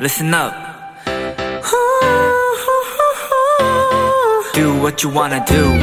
[0.00, 0.52] listen up.
[4.54, 5.74] Do what you wanna do.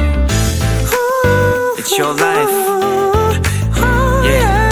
[1.78, 2.52] It's your life.
[4.24, 4.66] Yeah.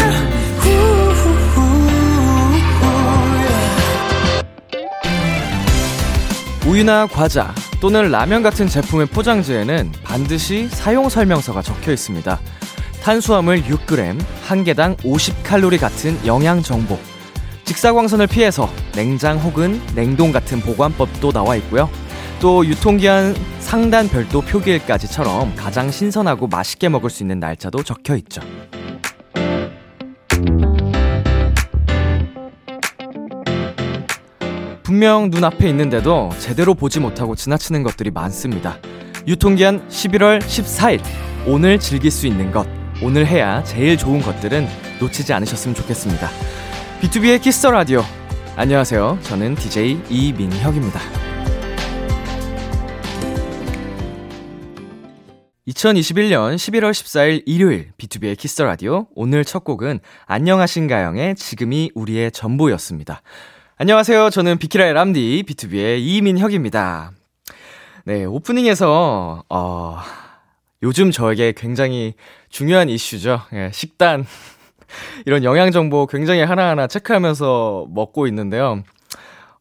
[6.66, 12.40] 우유나 과자 또는 라면 같은 제품의 포장지에는 반드시 사용 설명서가 적혀 있습니다.
[13.02, 16.98] 탄수화물 6g, 한 개당 50칼로리 같은 영양 정보.
[17.66, 21.90] 직사광선을 피해서 냉장 혹은 냉동 같은 보관법도 나와 있고요.
[22.40, 28.42] 또 유통기한 상단 별도 표기일까지처럼 가장 신선하고 맛있게 먹을 수 있는 날짜도 적혀 있죠.
[34.84, 38.78] 분명 눈앞에 있는데도 제대로 보지 못하고 지나치는 것들이 많습니다.
[39.26, 41.02] 유통기한 11월 14일.
[41.48, 42.68] 오늘 즐길 수 있는 것.
[43.02, 44.68] 오늘 해야 제일 좋은 것들은
[45.00, 46.30] 놓치지 않으셨으면 좋겠습니다.
[47.04, 48.02] B2B의 키스터 라디오.
[48.56, 49.20] 안녕하세요.
[49.24, 51.02] 저는 DJ 이민혁입니다.
[55.68, 59.08] 2021년 11월 14일 일요일 B2B의 키스터 라디오.
[59.16, 63.22] 오늘 첫 곡은 안녕하신가영의 지금이 우리의 전부였습니다.
[63.76, 64.30] 안녕하세요.
[64.30, 67.12] 저는 비키라의 람디 BTOB의 이민혁입니다.
[68.06, 70.00] 네, 오프닝에서 어
[70.84, 72.14] 요즘 저에게 굉장히
[72.48, 73.42] 중요한 이슈죠.
[73.52, 74.26] 예, 식단
[75.26, 78.84] 이런 영양 정보 굉장히 하나하나 체크하면서 먹고 있는데요.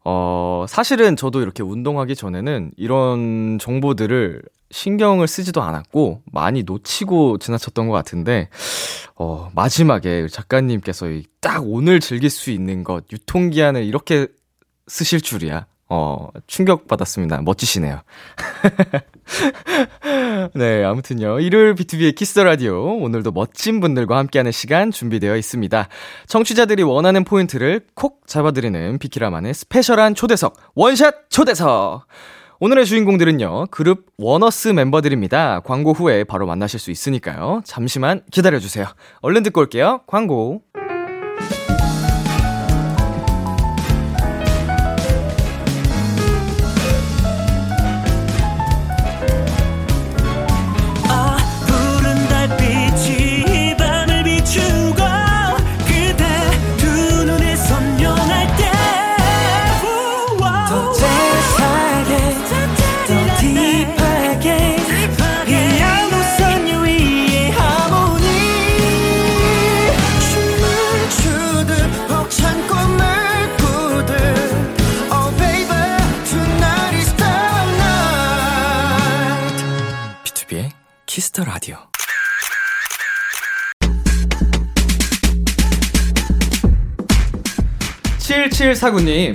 [0.05, 7.93] 어, 사실은 저도 이렇게 운동하기 전에는 이런 정보들을 신경을 쓰지도 않았고 많이 놓치고 지나쳤던 것
[7.93, 8.49] 같은데
[9.15, 11.05] 어, 마지막에 작가님께서
[11.39, 14.27] 딱 오늘 즐길 수 있는 것 유통기한을 이렇게
[14.87, 15.67] 쓰실 줄이야.
[15.89, 17.41] 어, 충격받았습니다.
[17.41, 18.01] 멋지시네요.
[20.55, 21.39] 네, 아무튼요.
[21.39, 22.97] 일요일 B2B의 키스 라디오.
[22.97, 25.87] 오늘도 멋진 분들과 함께하는 시간 준비되어 있습니다.
[26.27, 32.07] 청취자들이 원하는 포인트를 콕 잡아드리는 비키라만의 special한 초대석, 원샷 초대석!
[32.59, 35.59] 오늘의 주인공들은요, 그룹 원어스 멤버들입니다.
[35.61, 37.61] 광고 후에 바로 만나실 수 있으니까요.
[37.65, 38.85] 잠시만 기다려주세요.
[39.21, 40.01] 얼른 듣고 올게요.
[40.07, 40.61] 광고.
[81.33, 81.77] Kiss the Radio.
[88.19, 89.33] 7749님,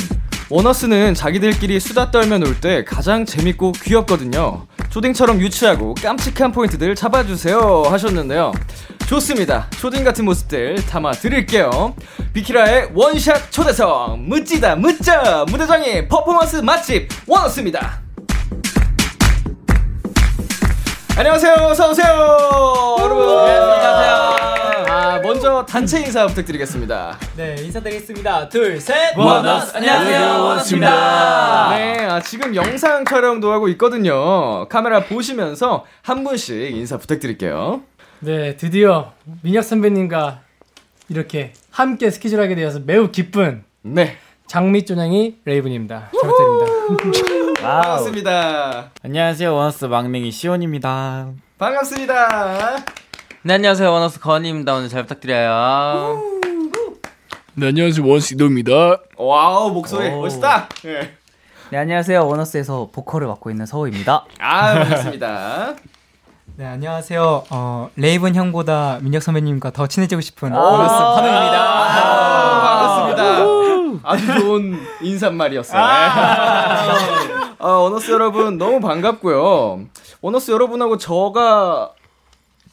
[0.50, 4.66] 원어스는 자기들끼리 수다 떨며 놀 때 가장 재밌고 귀엽거든요.
[4.90, 8.52] 초딩처럼 유치하고 깜찍한 포인트들 잡아주세요 하셨는데요.
[9.06, 9.68] 좋습니다.
[9.78, 11.94] 초딩 같은 모습들 담아 드릴게요.
[12.32, 18.07] 비키라의 원샷 초대석, 무찌다, 무짜, 무대장의 퍼포먼스 맛집, 원어스입니다.
[21.18, 21.52] 안녕하세요.
[21.68, 22.06] 어서 오세요.
[23.00, 23.26] 여러분.
[23.26, 24.86] 네, 안녕하세요.
[24.88, 27.18] 아, 먼저 단체 인사 부탁드리겠습니다.
[27.36, 28.48] 네, 인사드리겠습니다.
[28.48, 29.16] 둘, 셋.
[29.18, 29.76] 원어스.
[29.78, 30.20] 안녕하세요.
[30.44, 31.70] 원어스입니다.
[31.76, 34.68] 네, 아, 지금 영상 촬영도 하고 있거든요.
[34.68, 37.82] 카메라 보시면서 한 분씩 인사 부탁드릴게요.
[38.20, 39.12] 네, 드디어
[39.42, 40.42] 민혁 선배님과
[41.08, 44.18] 이렇게 함께 스케줄 하게 되어서 매우 기쁜 네.
[44.46, 46.10] 장미조냥이 레이븐입니다.
[46.20, 47.44] 잘 부탁드립니다.
[47.60, 48.90] 반갑습니다.
[49.02, 49.52] 안녕하세요.
[49.54, 51.26] 원어스 막내 시온입니다.
[51.58, 52.76] 반갑습니다.
[53.42, 53.90] 네, 안녕하세요.
[53.92, 54.74] 원어스 건희입니다.
[54.74, 56.22] 오늘 잘 부탁드려요.
[57.54, 58.06] 네, 안녕하세요.
[58.06, 58.98] 원어스 이도입니다.
[59.16, 60.68] 와우, 목소리 멋있다.
[60.84, 61.14] 네.
[61.70, 62.26] 네, 안녕하세요.
[62.26, 64.24] 원어스에서 보컬을 맡고 있는 서호입니다.
[64.38, 65.74] 아, 반갑습니다.
[66.56, 67.44] 네, 안녕하세요.
[67.50, 71.58] 어, 레이븐 형보다 민혁 선배님과 더 친해지고 싶은 원어스 환웅입니다.
[71.60, 73.67] 아, 반갑습니다.
[74.02, 75.80] 아주 좋은 인사말이었어요.
[75.80, 79.80] 아, 아, 원어스 여러분 너무 반갑고요.
[80.20, 81.92] 원어스 여러분하고 저가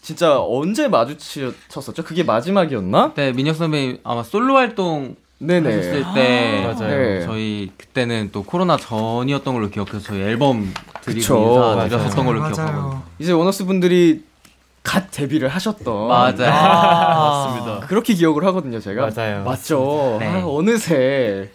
[0.02, 2.04] 진짜 언제 마주쳤었죠?
[2.04, 3.14] 그게 마지막이었나?
[3.16, 5.70] 네, 민혁 선배님 아마 솔로 활동 네네.
[5.70, 6.98] 하셨을 때 아, 맞아요.
[6.98, 7.26] 네.
[7.26, 13.66] 저희 그때는 또 코로나 전이었던 걸로 기억해서 저희 앨범 드리고 인사드렸었던 걸로 기억하고 이제 원어스
[13.66, 14.24] 분들이
[14.86, 16.46] 갓 데뷔를 하셨던 맞아요.
[16.46, 17.88] 아, 맞습니다.
[17.88, 19.10] 그렇게 기억을 하거든요, 제가.
[19.10, 19.44] 맞아요.
[19.44, 20.18] 맞죠.
[20.20, 20.28] 네.
[20.28, 21.50] 아, 어느새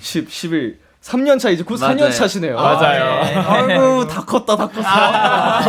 [0.00, 2.56] 10, 11 3년 차 이제 곧 4년 차시네요.
[2.56, 3.24] 맞아요.
[3.24, 3.34] 네.
[3.36, 4.84] 아이고 다 컸다 다 컸어.
[4.84, 5.60] 아,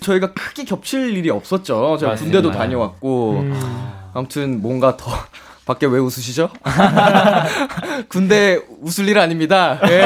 [0.00, 1.96] 저희가 크게 겹칠 일이 없었죠.
[1.98, 3.92] 제가 군대도 다녀왔고 음.
[4.14, 5.10] 아무튼 뭔가 더
[5.64, 6.50] 밖에 왜 웃으시죠?
[8.08, 9.78] 군대 웃을 일 아닙니다.
[9.82, 10.00] 네.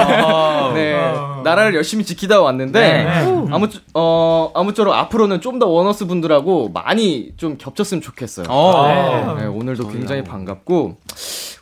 [0.75, 1.13] 네.
[1.45, 3.07] 나라를 열심히 지키다 왔는데 네.
[3.51, 8.47] 아무 어 아무쪼록 앞으로는 좀 더 원어스 분들하고 많이 좀 겹쳤으면 좋겠어요.
[8.47, 9.35] 네.
[9.41, 9.47] 네.
[9.47, 10.99] 오늘도 굉장히 반갑고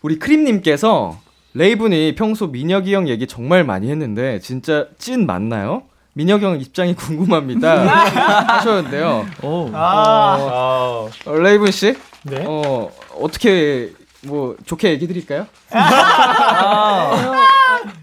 [0.02, 1.17] 우리 크림님께서
[1.55, 5.85] 레이븐이 평소 민혁이 형 얘기 정말 많이 했는데 진짜 찐 맞나요?
[6.14, 7.82] 민혁이 형 입장이 궁금합니다.
[8.58, 9.26] 하셨는데요.
[9.44, 9.70] 오.
[9.73, 10.37] 아.
[10.41, 11.94] 어, 레이븐 씨,
[12.25, 12.44] 네.
[12.47, 12.91] 어
[13.21, 13.93] 어떻게
[14.26, 15.47] 뭐 좋게 얘기 드릴까요?
[15.71, 17.43] 아.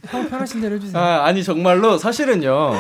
[0.10, 1.02] 형 편하신 대로 해주세요.
[1.02, 2.74] 아, 아니 정말로 사실은요.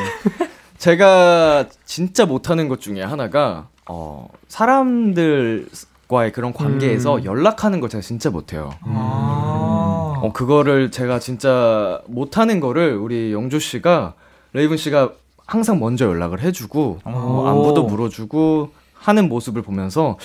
[0.78, 7.26] 제가 진짜 못하는 것 중에 하나가 어 사람들과의 그런 관계에서 음.
[7.26, 8.72] 연락하는 걸 제가 진짜 못해요.
[8.86, 8.94] 음.
[8.96, 14.14] 어 그거를 제가 진짜 못하는 거를 우리 영조 씨가
[14.54, 15.14] 레이븐 씨가
[15.48, 20.18] 항상 먼저 연락을 해주고 어, 안부도 물어주고 하는 모습을 보면서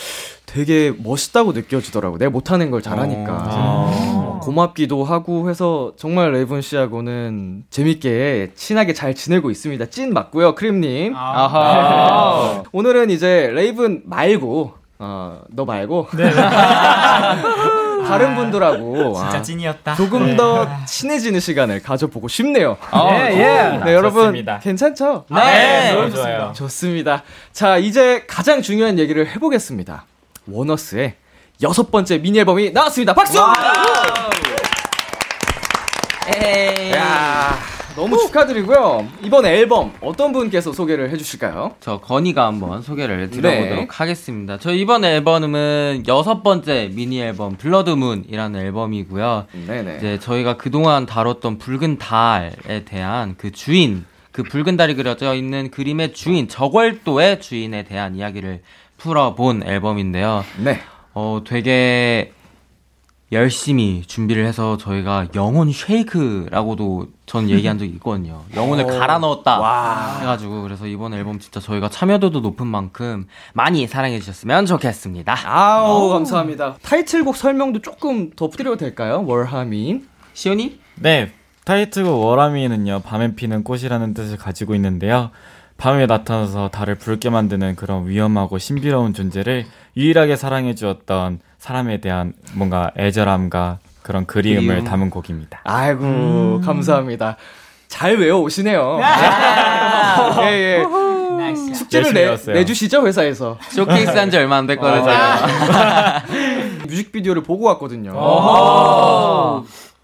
[0.45, 2.19] 되게 멋있다고 느껴지더라고.
[2.19, 3.33] 내가 못하는 걸 잘하니까.
[3.33, 9.87] 아~ 고맙기도 하고 해서 정말 레이븐 씨하고는 재밌게 친하게 잘 지내고 있습니다.
[9.87, 11.15] 찐 맞고요, 크림님.
[11.17, 12.69] 아~ 네.
[12.73, 16.09] 오늘은 이제 레이븐 말고 어, 너 말고.
[16.17, 16.31] 네.
[18.07, 19.95] 다른 분들하고 진짜 아, 찐이었다.
[19.95, 20.37] 조금 네.
[20.37, 22.77] 더 친해지는 시간을 가져보고 싶네요.
[22.91, 23.85] 아, 예, 예.
[23.85, 24.59] 네, 여러분 좋습니다.
[24.61, 25.25] 괜찮죠?
[25.31, 26.53] 네, 네 너무 좋아요.
[26.55, 27.23] 좋습니다.
[27.53, 30.05] 자, 이제 가장 중요한 얘기를 해보겠습니다.
[30.47, 31.15] 원어스의
[31.63, 33.15] 여섯 번째 미니 앨범이 나왔습니다.
[33.15, 33.39] 박수!
[37.97, 39.09] 너무 축하드리고요.
[39.23, 41.77] 이번 앨범 어떤 분께서 소개를 해주실까요?
[41.81, 43.87] 저 건희가 한번 소개를 드려보도록 네.
[43.89, 44.59] 하겠습니다.
[44.59, 49.47] 저 이번 앨범은 여섯 번째 미니 앨범 Blood Moon이라는 앨범이고요.
[49.67, 49.97] 네네.
[49.97, 56.13] 이제 저희가 그동안 다뤘던 붉은 달에 대한 그 주인, 그 붉은 달이 그려져 있는 그림의
[56.13, 58.61] 주인, 저월도의 주인에 대한 이야기를
[58.99, 60.45] 풀어본 앨범인데요.
[60.63, 60.81] 네.
[61.15, 62.33] 어, 되게
[63.33, 68.45] 열심히 준비를 해서 저희가 영혼 쉐이크라고도 전 얘기한 적이 있거든요.
[68.55, 68.87] 영혼을 오.
[68.87, 70.19] 갈아 넣었다 와.
[70.21, 75.37] 해가지고 그래서 이번 앨범 진짜 저희가 참여도도 높은 만큼 많이 사랑해 주셨으면 좋겠습니다.
[75.45, 76.09] 아우 오.
[76.11, 76.77] 감사합니다.
[76.83, 79.25] 타이틀곡 설명도 조금 더 드려도 될까요?
[79.27, 80.79] 월하민 시온이?
[80.97, 81.33] 네
[81.65, 85.31] 타이틀곡 월하민은요 밤에 피는 꽃이라는 뜻을 가지고 있는데요.
[85.79, 92.93] 밤에 나타나서 달을 붉게 만드는 그런 위험하고 신비로운 존재를 유일하게 사랑해 주었던 사람에 대한 뭔가
[92.97, 94.85] 애절함과 그런 그리움을 그리움.
[94.85, 95.63] 담은 곡입니다.
[95.65, 96.63] 아이고 음.
[96.65, 97.37] 감사합니다.
[97.89, 99.01] 잘 외워 오시네요.
[100.43, 100.85] 예, 예.
[101.75, 103.59] 숙제를 내, 내주시죠 회사에서.
[103.71, 105.11] 쇼케이스 한 지 얼마 안 됐거든요.
[105.11, 106.23] 아.
[106.87, 108.13] 뮤직비디오를 보고 왔거든요.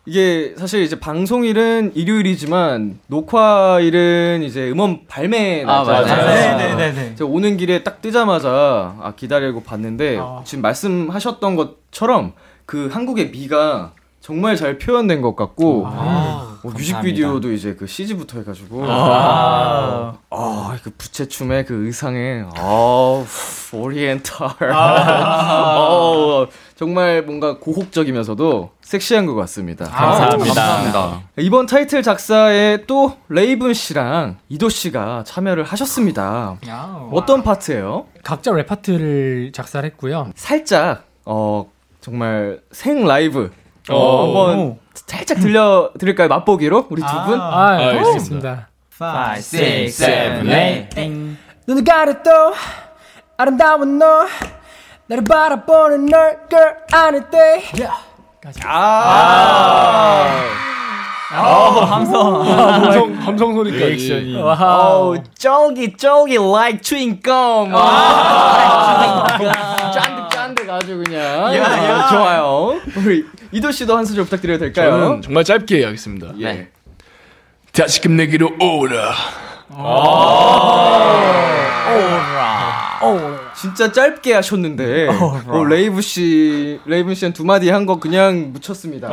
[0.05, 6.55] 이게 사실 이제 방송일은 일요일이지만 녹화일은 이제 음원 발매 날짜잖아요.
[6.55, 7.15] 아, 네네네.
[7.15, 10.43] 제가 오는 길에 딱 뜨자마자 아 기다리고 봤는데 아.
[10.45, 12.33] 지금 말씀하셨던 것처럼
[12.67, 18.85] 그 한국의 미가 정말 잘 표현된 것 같고 아, 어, 뮤직비디오도 이제 그 CG부터 해가지고
[18.87, 23.25] 아, 아, 그 부채춤의 그 의상에 아,
[23.73, 25.89] 오리엔탈 아.
[25.91, 26.47] 어,
[26.77, 29.87] 정말 뭔가 고혹적이면서도 섹시한 것 같습니다.
[29.87, 30.55] 감사합니다.
[30.55, 31.23] 감사합니다.
[31.39, 36.59] 이번 타이틀 작사에 또 레이븐 씨랑 이도 씨가 참여를 하셨습니다.
[37.11, 38.07] 어떤 파트예요?
[38.23, 40.31] 각자 랩 파트를 작사를 했고요.
[40.37, 41.69] 살짝 어
[42.01, 43.51] 정말 생 라이브
[43.91, 46.29] 어, 한번 살짝 들려 드릴까요?
[46.29, 47.41] 맛보기로 우리 두 분.
[47.41, 48.69] 아, 아, 알겠습니다.
[49.01, 49.05] 5
[49.37, 50.89] 6 7 8
[51.67, 52.31] 눈을 가렸도
[53.37, 54.27] 아름다운 너
[55.07, 57.63] 나를 바라보는 널 girl 아닐 때
[58.65, 60.29] 아.
[61.35, 62.45] 아, 아, 감성.
[62.45, 63.85] 감성, 감성 소리까지.
[63.87, 64.37] 리액션이.
[64.43, 67.73] 와우, 쫄기, 쫄기, like chewing gum.
[69.95, 71.55] 짠득, 짠득 아주 그냥.
[71.55, 72.09] 야, 야.
[72.09, 72.81] 좋아요.
[72.97, 74.91] 우리 이도 씨도 한 소절 부탁드려도 될까요?
[74.91, 76.29] 저는 정말 짧게 하겠습니다.
[76.39, 76.45] 예.
[76.53, 76.69] 네.
[77.73, 79.13] 다시금 내게로 오라.
[81.93, 82.99] 오라.
[83.03, 83.53] 오라.
[83.55, 85.09] 진짜 짧게 하셨는데
[85.49, 89.09] 어, 레이븐 씨, 레이븐 씨는 두 마디 한 거 그냥 묻혔습니다.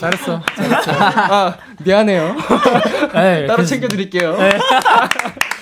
[0.00, 0.42] 잘했어.
[0.56, 0.90] 잘했어.
[0.92, 2.36] 아 미안해요.
[3.14, 4.36] 네, 따로 챙겨드릴게요.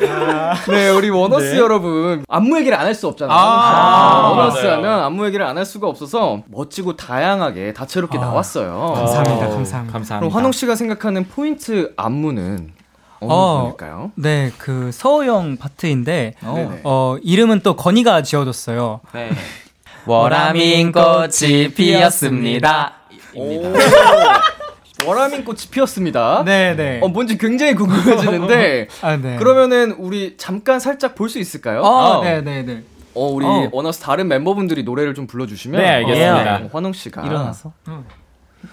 [0.00, 0.06] 네.
[0.68, 1.58] 네, 우리 원어스 네.
[1.58, 3.36] 여러분 안무 얘기를 안 할 수 없잖아요.
[3.36, 4.72] 아, 아, 원어스 맞아요.
[4.78, 8.92] 하면 안무 얘기를 안 할 수가 없어서 멋지고 다양하게 다채롭게 아, 나왔어요.
[8.94, 9.92] 감사합니다, 감사합니다.
[9.92, 10.18] 감사합니다.
[10.20, 12.72] 그럼 환웅 씨가 생각하는 포인트 안무는
[13.20, 14.12] 어느 어, 분일까요?
[14.16, 19.00] 네, 그 서우영 파트인데 어, 어, 이름은 또 건이가 지어줬어요.
[19.14, 19.30] 네.
[20.06, 22.92] 워라민 꽃이 피었습니다.
[25.04, 26.42] 워라민 꽃이 피었습니다.
[26.44, 27.00] 네, 네.
[27.02, 28.88] 어, 뭔지 굉장히 궁금해지는데.
[29.02, 29.36] 아, 네.
[29.36, 31.84] 그러면은 우리 잠깐 살짝 볼 수 있을까요?
[31.84, 32.82] 아, 네, 네, 네.
[33.14, 33.68] 어, 우리 어.
[33.72, 35.80] 원어스 다른 멤버분들이 노래를 좀 불러주시면.
[35.80, 36.56] 네, 알겠습니다.
[36.64, 37.22] 어, 환웅 씨가.
[37.26, 37.72] 일어나서.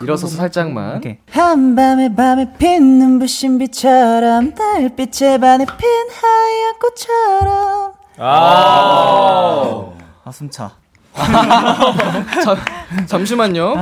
[0.02, 0.98] 일어서서 살짝만.
[0.98, 1.18] 오케이.
[1.30, 5.90] 한밤에 밤에 핀 눈부신 빛처럼 달빛에 반해 핀
[6.22, 7.94] 하얀 꽃처럼.
[8.18, 9.92] 아.
[10.24, 10.72] 아, 숨차.
[12.44, 12.58] 잠,
[13.06, 13.76] 잠시만요.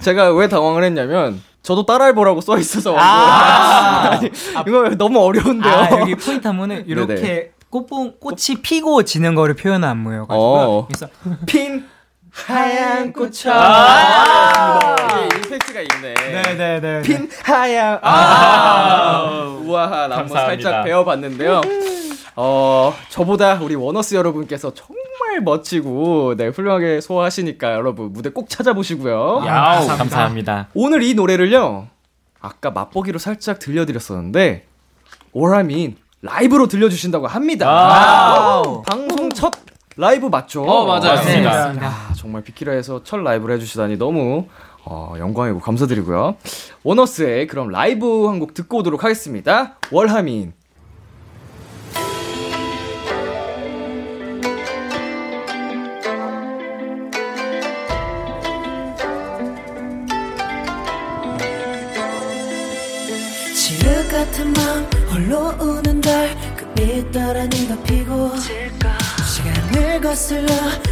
[0.00, 4.30] 제가 왜 당황을 했냐면 저도 따라해보라고 써 있어서 아~ 아니,
[4.68, 5.74] 이거 너무 어려운데요.
[5.74, 10.26] 아, 여기 포인트 한번은 이렇게 꽃봉 꽃이 피고 지는 거를 표현한 안무예요.
[10.28, 10.86] 어.
[10.86, 11.08] 그래서
[11.44, 11.84] 핀
[12.30, 16.14] 하얀 꽃처럼 아~ 아~ 임팩트가 있네.
[16.14, 16.80] 네네네.
[16.80, 17.02] 네.
[17.02, 21.62] 핀 하얀 아~ 우아한 안무 살짝 배워봤는데요.
[22.36, 29.42] 어 저보다 우리 원어스 여러분께서 정말 멋지고 네 훌륭하게 소화하시니까 여러분 무대 꼭 찾아보시고요.
[29.46, 29.96] 야우, 감사합니다.
[29.96, 30.68] 감사합니다.
[30.74, 31.88] 오늘 이 노래를요.
[32.40, 34.66] 아까 맛보기로 살짝 들려드렸었는데
[35.32, 37.66] 오라민 라이브로 들려주신다고 합니다.
[38.86, 39.52] 방송 첫
[39.96, 40.62] 라이브 맞죠?
[40.62, 41.22] 어 맞아요.
[41.24, 41.46] 네.
[41.46, 44.46] 아, 정말 비키라에서 첫 라이브를 해주시다니 너무
[44.84, 46.36] 어, 영광이고 감사드리고요.
[46.84, 49.76] 원어스의 그럼 라이브 한 곡 듣고 오도록 하겠습니다.
[49.90, 50.52] 월하민
[64.26, 70.48] 같은 맘 홀로 우는 달그빛 따라 네가 피고 시간을 거슬러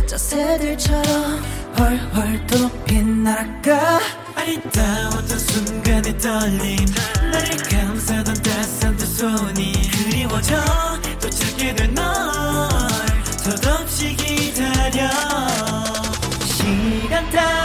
[0.07, 1.43] 저 새들처럼
[1.79, 3.99] 훨훨 또 빛날아가
[4.37, 6.76] 아리따웠던 순간의 떨림.
[7.33, 10.62] 나를 감싸던 따스한 두 손이 그리워져.
[11.21, 12.05] 또 찾게 될 널.
[13.43, 15.11] 덧없이 기다려.
[16.45, 17.63] 시간 따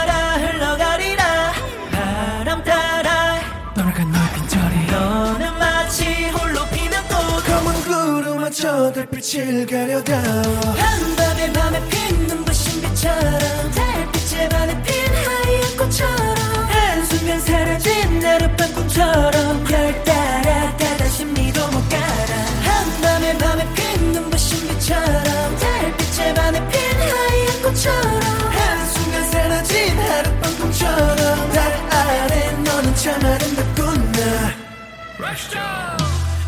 [8.80, 10.16] 저 달빛을 가려다.
[10.16, 20.04] 한밤에 밤에 핀 눈부신 빛처럼 달빛에 반해 핀 하얀 꽃처럼 한순간 사라진 하룻밤 꿈처럼 별
[20.04, 22.34] 따라 가다 심리도 못 가라.
[22.62, 31.72] 한밤에 밤에 핀 눈부신 빛처럼 달빛에 반해 핀 하얀 꽃처럼 한순간 사라진 하룻밤 꿈처럼 달
[31.90, 34.54] 아래 너는 참 아름답구나.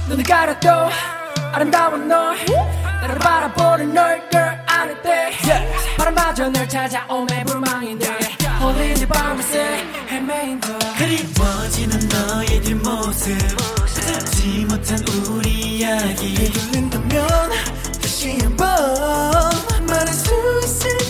[0.08, 0.68] 눈을 가려도
[1.52, 2.32] 아름다운 너
[3.02, 5.30] 나를 바라보는 널 girl 안을 때
[5.98, 8.06] 바람마저 널 찾아오매 불망인데
[9.02, 13.36] 이 밤새 헤매인 거 그리워지는 너의 뒷모습
[13.86, 17.28] 듣지 못한 우리 이야기 되돌린다면
[18.00, 18.66] 다시 한번
[19.86, 20.32] 말할 수
[20.64, 21.01] 있을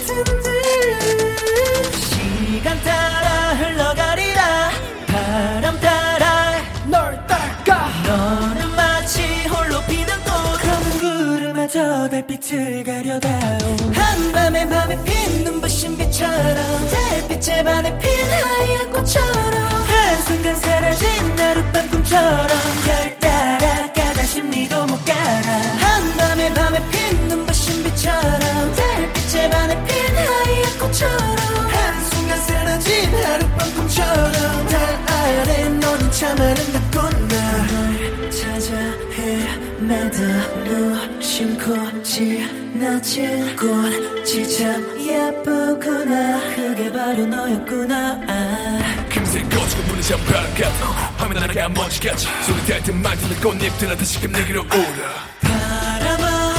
[17.51, 22.49] 반해 핀 하얀 꽃처럼 한순간 사라진 하룻밤 꿈처럼
[22.85, 25.53] 별 따라 가다 심리도 못 가라.
[25.79, 31.37] 한밤에 밤에 핀 눈부신 빛처럼 달빛에 반해 핀 하얀 꽃처럼
[31.69, 37.67] 한순간 사라진 하룻밤 꿈처럼 달 아래 너는 참 아름답구나.
[37.67, 38.77] 널 찾아
[39.19, 40.21] 헤매다
[40.65, 46.41] 무심코 지 나친 꽃이 참 예쁘구나.
[46.57, 48.21] 그게 바로 너였구나.
[48.27, 49.07] 아.
[49.09, 50.69] 금세 꺼지고 부는 샴푸 같아
[51.17, 56.55] 화면 하나가 먼지같이 소리 듯만 드는 꽃잎들아 다시금 내게로 오라 바람아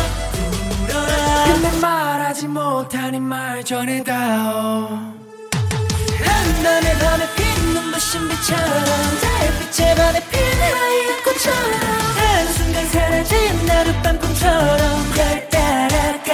[0.88, 1.44] 불어라.
[1.46, 4.88] 근데 말하지 못하니 말 전해다오.
[6.24, 8.86] 한밤에 밤에 핀 눈부신 빛처럼.
[9.22, 11.72] 달빛에 반해 핀 하얀 꽃처럼.
[12.15, 15.03] 한순간 사라진 하룻밤 꿈처럼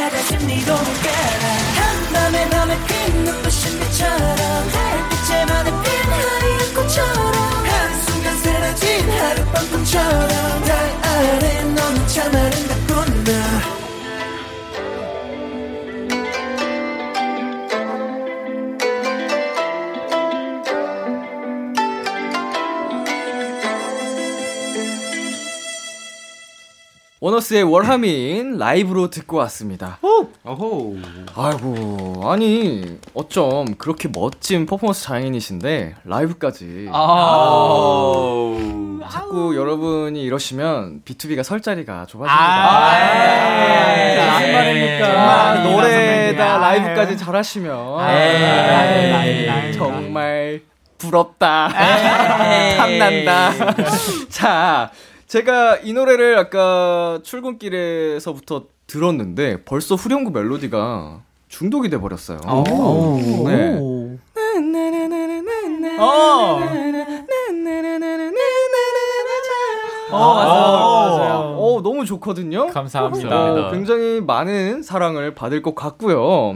[0.07, 1.43] 심리도 못 가라.
[1.75, 10.99] 한밤에 밤에 핀 눈부신 빛처럼 달빛에 반해 핀 하얀 꽃처럼 한순간 사라진 하룻밤 꿈처럼 달
[11.03, 12.68] 아래 너는 참 아름
[27.21, 29.99] 원어스의 월하민 라이브로 듣고 왔습니다.
[30.43, 30.95] 어호.
[31.35, 36.87] 아이고, 아니, 어쩜 그렇게 멋진 퍼포먼스 장인이신데, 라이브까지.
[36.93, 38.55] 아.
[39.11, 42.33] 자꾸 여러분이 이러시면 B2B가 설 자리가 좁아집니다.
[42.33, 42.95] 아,
[44.37, 45.63] 안 말입니까?
[45.63, 47.73] 노래다 라이브까지 잘하시면.
[49.73, 50.61] 정말
[50.97, 51.67] 부럽다.
[52.77, 53.51] 탐난다.
[54.29, 54.91] 자,
[55.29, 62.39] 제가 이 노래를 아까 출근길에서부터 들었는데 벌써 후렴구 멜로디가 중독이 돼 버렸어요.
[63.47, 63.77] 네.
[65.99, 66.59] 어.
[70.11, 71.17] 어, 맞아요.
[71.17, 71.55] 맞아요.
[71.59, 72.65] 어, 너무 좋거든요.
[72.67, 73.27] 감사합니다.
[73.67, 76.55] 어, 굉장히 많은 사랑을 받을 것 같고요.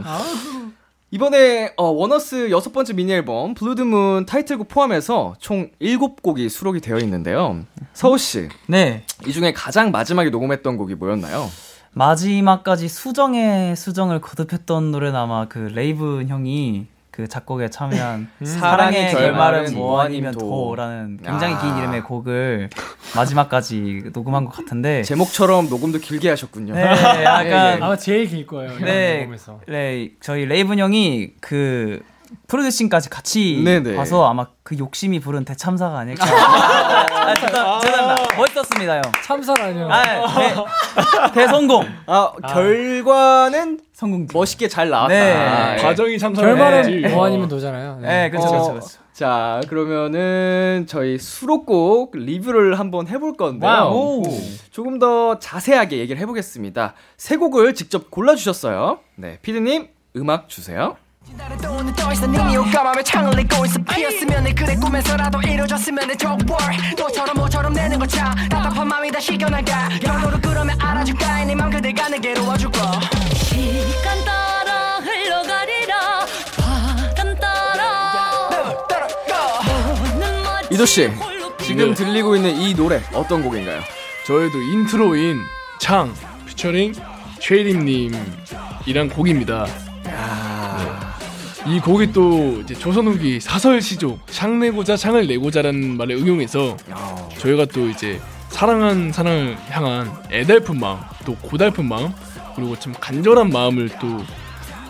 [1.14, 6.98] 이번에 어, 원어스 여섯 번째 미니 앨범 Blood Moon 타이틀곡 포함해서 총 7곡이 수록이 되어
[6.98, 7.60] 있는데요.
[7.92, 8.48] 서호 씨.
[8.66, 9.04] 네.
[9.24, 11.48] 이 중에 가장 마지막에 녹음했던 곡이 뭐였나요?
[11.92, 18.44] 마지막까지 수정에 수정을 거듭했던 노래는 아마 그 레이븐 형이 그 작곡에 참여한 음.
[18.44, 21.60] 사랑의 결말은 뭐 아니면 도라는 굉장히 아.
[21.60, 22.70] 긴 이름의 곡을
[23.14, 26.74] 마지막까지 녹음한 것 같은데 제목처럼 녹음도 길게 하셨군요.
[26.74, 27.78] 네, 약간 예, 예.
[27.80, 28.76] 아마 제일 길 거예요.
[28.80, 29.28] 네,
[29.68, 32.02] 네, 저희 레이븐 형이 그
[32.46, 33.96] 프로듀싱까지 같이 네네.
[33.96, 36.24] 봐서 아마 그 욕심이 부른 대참사가 아닐까.
[36.26, 37.80] 아, 죄송합니다.
[37.80, 38.36] 죄송합니다.
[38.36, 39.02] 멋있었습니다, 형.
[39.24, 39.88] 참사라뇨.
[39.90, 40.54] 아, 네.
[41.34, 41.86] 대성공.
[42.06, 44.26] 아, 아, 결과는 성공.
[44.32, 45.14] 멋있게 잘 나왔다.
[45.14, 45.32] 네.
[45.32, 46.42] 아, 과정이 참사.
[46.42, 47.98] 결말은 뭐 아니면 도잖아요.
[48.00, 49.04] 네, 네 그렇죠, 그렇죠, 그렇죠.
[49.12, 54.22] 자, 그러면은 저희 수록곡 리뷰를 한번 해볼 건데요.
[54.70, 56.94] 조금 더 자세하게 얘기를 해보겠습니다.
[57.16, 58.98] 세 곡을 직접 골라주셨어요.
[59.14, 60.96] 네, 피디님 음악 주세요.
[73.34, 76.26] 시간 따라 흘러가리라.
[76.56, 77.84] 바람 따라.
[80.70, 81.10] 이도 씨
[81.62, 81.94] 지금 네.
[81.94, 83.80] 들리고 있는 이 노래 어떤 곡인가요?
[84.26, 85.40] 저희도 인트로인
[85.80, 86.14] 창
[86.46, 86.94] 피처링
[87.40, 89.66] 최예림님이란 곡입니다
[91.66, 96.76] 이 곡이 또 이제 조선 후기 사설 시조 창내고자 창을 내고자라는 말을 응용해서
[97.38, 102.12] 저희가 또 이제 사랑한 사랑을 향한 애달픈 마음 또 고달픈 마음
[102.54, 104.22] 그리고 좀 간절한 마음을 또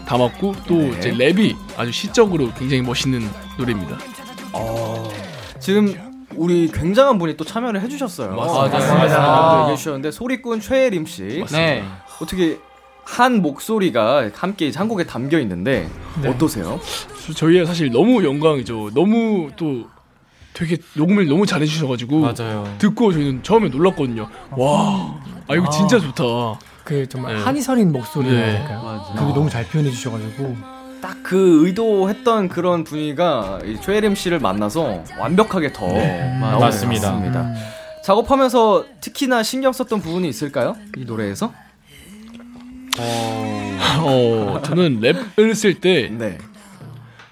[0.06, 0.98] 담았고 또 네.
[0.98, 3.96] 이제 랩이 아주 시적으로 굉장히 멋있는 노래입니다.
[4.52, 5.08] 어,
[5.60, 5.94] 지금
[6.34, 8.34] 우리 굉장한 분이 또 참여를 해주셨어요.
[8.34, 8.78] 맞습니다.
[8.78, 9.60] 맞습니다.
[9.62, 11.44] 얘기해 주셨는데 소리꾼 최혜림 씨.
[11.52, 11.84] 네.
[12.20, 12.58] 어떻게
[13.04, 15.88] 한 목소리가 함께 한 곡에 담겨 있는데
[16.22, 16.28] 네.
[16.28, 16.80] 어떠세요?
[17.36, 18.90] 저희가 사실 너무 영광이죠.
[18.94, 19.84] 너무 또
[20.52, 22.72] 되게 녹음을 너무 잘해 주셔가지고 맞아요.
[22.78, 24.28] 듣고 저희는 처음에 놀랐거든요.
[24.56, 26.24] 와, 아 이거 진짜 좋다.
[26.84, 27.42] 그 정말 네.
[27.42, 29.02] 한이 서린 목소리랄까요?
[29.14, 29.20] 네.
[29.20, 30.56] 그게 너무 잘 표현해 주셔가지고
[31.00, 36.38] 딱 그 의도했던 그런 분위기가 최혜림 씨를 만나서 완벽하게 더 네.
[36.38, 37.14] 맞습니다.
[37.16, 37.54] 음.
[38.04, 40.76] 작업하면서 특히나 신경 썼던 부분이 있을까요?
[40.98, 41.52] 이 노래에서?
[42.98, 46.38] 어, 어 저는 랩을 쓸때 네.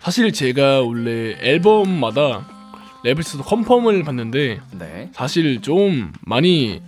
[0.01, 2.49] 사실 제가 원래 앨범마다
[3.05, 5.11] 랩을 써서 컨펌을 받는데 네.
[5.13, 6.83] 사실 좀 많이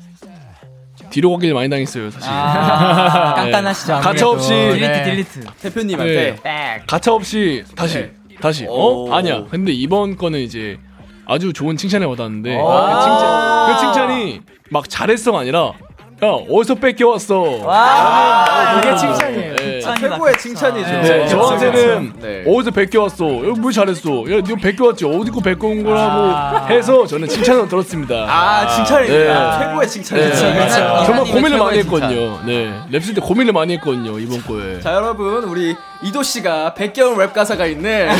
[1.10, 2.28] 뒤로 가길 많이 당했어요 사실.
[2.28, 3.50] 아, 네.
[3.50, 5.40] 깐깐하시죠 가차 없이 딜리트 딜리트.
[5.62, 6.82] 대표님한테 네.
[6.86, 8.12] 가차 없이 다시 네.
[8.40, 8.66] 다시.
[8.68, 9.14] 어?
[9.14, 9.44] 아니야.
[9.48, 10.78] 근데 이번 거는 이제
[11.24, 15.72] 아주 좋은 칭찬을 받았는데 그 칭찬 그 칭찬이 막 잘했어가 아니라
[16.22, 17.40] 야 어디서 뺏겨왔어?
[17.64, 19.56] 와 이게 칭찬이에요.
[19.56, 19.80] 네.
[19.84, 20.88] 아, 최고의 칭찬이죠.
[20.88, 21.02] 네.
[21.02, 21.28] 네.
[21.28, 22.44] 저한테는 네.
[22.46, 23.26] 어디서 뺏겨왔어?
[23.46, 24.10] 여기 뭐 잘했어.
[24.30, 25.04] 야 너 뺏겨왔지?
[25.06, 28.26] 어디 거 뺏겨온 거라고 아~ 해서 저는 칭찬을 들었습니다.
[28.28, 29.64] 아 칭찬입니다 네.
[29.66, 30.68] 최고의 칭찬이죠 네.
[31.04, 32.40] 정말 고민을 많이 했거든요.
[32.46, 32.72] 네.
[32.92, 34.80] 랩쓸 때 고민을 많이 했거든요 이번 거에.
[34.80, 38.08] 자 여러분 우리 이도 씨가 백겨운 랩 가사가 있는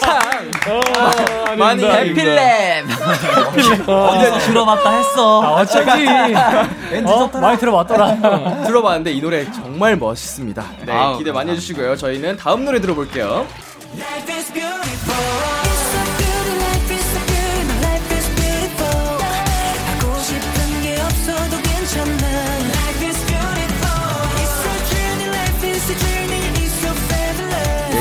[0.00, 0.18] 참.
[0.96, 1.10] 아,
[1.56, 2.84] 많이 해필랩
[3.88, 5.42] 어디서 들어봤다 했어.
[5.42, 6.06] 아, 어쩐지
[7.06, 7.30] 어?
[7.40, 8.64] 많이 들어봤더라.
[8.66, 10.64] 들어봤는데 이 노래 정말 멋있습니다.
[10.86, 11.96] 네 아, 기대 많이 해주시고요.
[11.96, 13.46] 저희는 다음 노래 들어볼게요.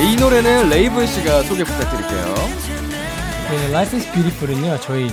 [0.05, 2.12] 이 노래는 레이븐 씨가 소개 부탁드릴게요.
[3.53, 5.11] 네, is Beautiful은요, 저희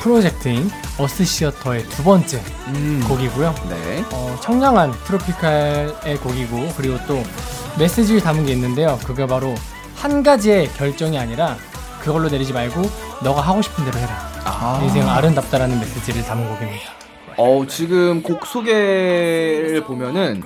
[0.00, 3.02] 프로젝트인 어스 시어터의 두 번째 음.
[3.08, 3.54] 곡이고요.
[3.70, 4.04] 네.
[4.12, 7.22] 어, 청량한 트로피칼의 곡이고, 그리고 또
[7.78, 8.98] 메시지를 담은 게 있는데요.
[9.02, 9.54] 그게 바로
[9.96, 11.56] 한 가지의 결정이 아니라
[12.00, 12.82] 그걸로 내리지 말고
[13.22, 14.30] 너가 하고 싶은 대로 해라.
[14.44, 14.80] 아.
[14.82, 16.92] 인생 아름답다라는 메시지를 담은 곡입니다.
[17.38, 20.42] 어, 지금 곡 소개를 보면은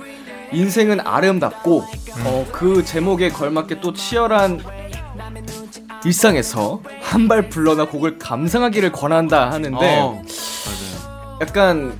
[0.53, 2.23] 인생은 아름답고 음.
[2.25, 4.78] 어, 그 제목에 걸맞게 또 치열한
[6.05, 10.21] 일상에서 한 발 불러나 곡을 감상하기를 권한다 하는데 어,
[11.41, 11.93] 약간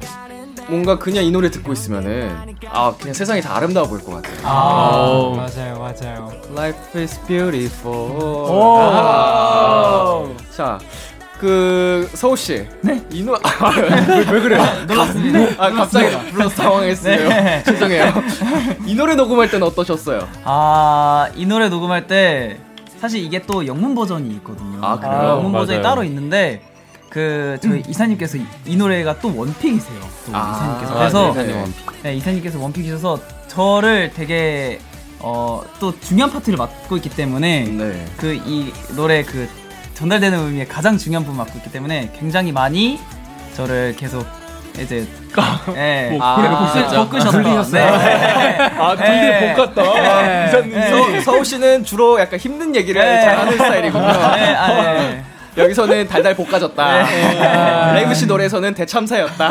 [0.68, 4.38] 뭔가 그냥 이 노래 듣고 있으면은 아 그냥 세상이 다 아름다워 보일 것 같아요.
[4.44, 5.36] 아, 오.
[5.36, 6.32] 맞아요, 맞아요.
[6.52, 8.48] Life is beautiful.
[8.50, 10.24] 아.
[10.56, 10.80] 자
[11.40, 12.68] 그 서우 씨.
[12.82, 13.02] 네.
[13.10, 13.34] 이 노.
[13.42, 14.62] 아, 왜, 왜 그래요?
[14.86, 15.64] 놀랐습니다.
[15.64, 17.30] 아 갑자기 불러서 당황했어요.
[17.30, 17.64] 네.
[17.66, 18.14] 죄송해요.
[18.86, 20.28] 이 노래 녹음할 때는 어떠셨어요?
[20.44, 22.58] 아, 이 노래 녹음할 때
[23.00, 24.80] 사실 이게 또 영문 버전이 있거든요.
[24.84, 25.30] 아, 그래요?
[25.30, 25.66] 영문 맞아요.
[25.66, 26.62] 버전이 따로 있는데
[27.10, 30.00] 그 저희 이사님께서 이, 이 노래가 또 원픽이세요.
[30.26, 30.94] 또 아, 이사님께서.
[30.94, 32.04] 아, 그래서 네, 이사님 원픽.
[32.04, 34.80] 네, 이사님께서 원픽이셔서 저를 되게
[35.20, 38.06] 어, 또 중요한 파트를 맡고 있기 때문에 네.
[38.18, 39.50] 그이 노래 그
[39.96, 43.00] 전달되는 의미의 가장 중요한 부분 맡고 있기 때문에 굉장히 많이
[43.56, 44.26] 저를 계속
[44.78, 45.06] 이제
[45.76, 47.32] 예, 뭐, 아, 그래, 볶으- 볶으셨다.
[47.32, 47.98] 불리셨어요.
[47.98, 48.58] 네.
[48.78, 49.82] 아 둘이 볶았다.
[50.24, 50.46] 네.
[50.48, 50.72] 이사님.
[50.74, 50.90] 네.
[50.90, 53.22] 서, 서호 씨는 주로 약간 힘든 얘기를 네.
[53.22, 54.08] 잘하는 스타일이군요.
[54.08, 54.14] 네,
[54.56, 55.24] 아, 네.
[55.58, 57.04] 여기서는 달달 볶아졌다.
[57.04, 57.94] 네.
[57.96, 59.48] 레이븐 씨 노래에서는 대참사였다.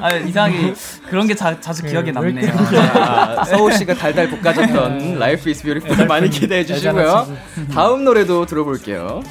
[0.00, 0.74] 아, 이상하게
[1.08, 2.52] 그런 게 자, 자주 기억에 남네요.
[2.94, 7.28] 아, 서호 씨가 달달 볶아졌던 Life is Beautiful 많이 기대해 주시고요.
[7.74, 9.22] 다음 노래도 들어볼게요.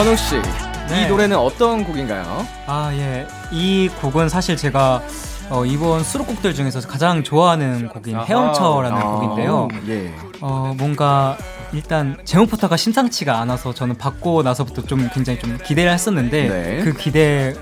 [0.00, 0.40] 현웅 씨,
[0.88, 1.04] 네.
[1.04, 2.46] 이 노래는 어떤 곡인가요?
[2.66, 3.26] 아, 예.
[3.52, 5.02] 이 곡은 사실 제가
[5.50, 9.68] 어, 이번 수록곡들 중에서 가장 좋아하는 곡인 헤엄쳐라는 아, 곡인데요.
[9.88, 10.14] 예.
[10.40, 11.36] 어, 뭔가
[11.74, 16.80] 일단 제목부터가 심상치가 않아서 저는 받고 나서부터 좀 굉장히 좀 기대를 했었는데 네.
[16.82, 17.52] 그 기대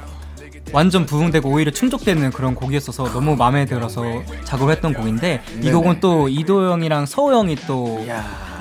[0.72, 4.02] 완전 부응되고 오히려 충족되는 그런 곡이었어서 너무 마음에 들어서
[4.44, 5.70] 작업을 했던 곡인데 이.
[5.70, 8.04] 곡은 또 이도 형이랑 서우 형이 또.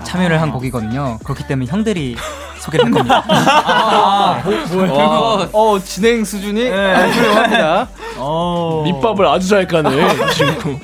[0.03, 1.19] 참여를 한 곡이거든요.
[1.23, 2.15] 그렇기 때문에 형들이
[2.59, 3.23] 소개를 한 겁니다.
[3.27, 4.41] 아,
[4.89, 7.87] 와, 어, 진행 수준이 아주 훌륭합니다.
[8.85, 10.79] 밑밥을 아주 잘 까네 이 친구.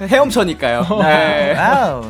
[0.00, 0.86] 헤엄쳐니까요.
[1.02, 1.56] 네.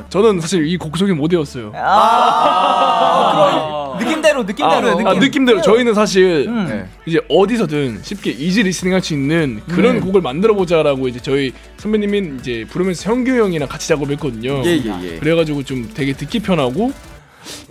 [0.09, 1.73] 저는 사실 이곡 소개 못 외웠어요.
[1.75, 5.07] 아, 느낌대로 느낌대로 아, 느낌.
[5.07, 6.87] 아, 느낌대로 저희는 사실 네.
[7.07, 12.39] 이제 어디서든 쉽게 easy listening 할 수 있는 그런 곡을 만들어 보자라고 이제 저희 선배님인
[12.41, 14.63] 이제 브로맨스 현규 형이랑 같이 작업했거든요.
[14.65, 15.19] 예, 예, 예.
[15.19, 16.91] 그래가지고 좀 되게 듣기 편하고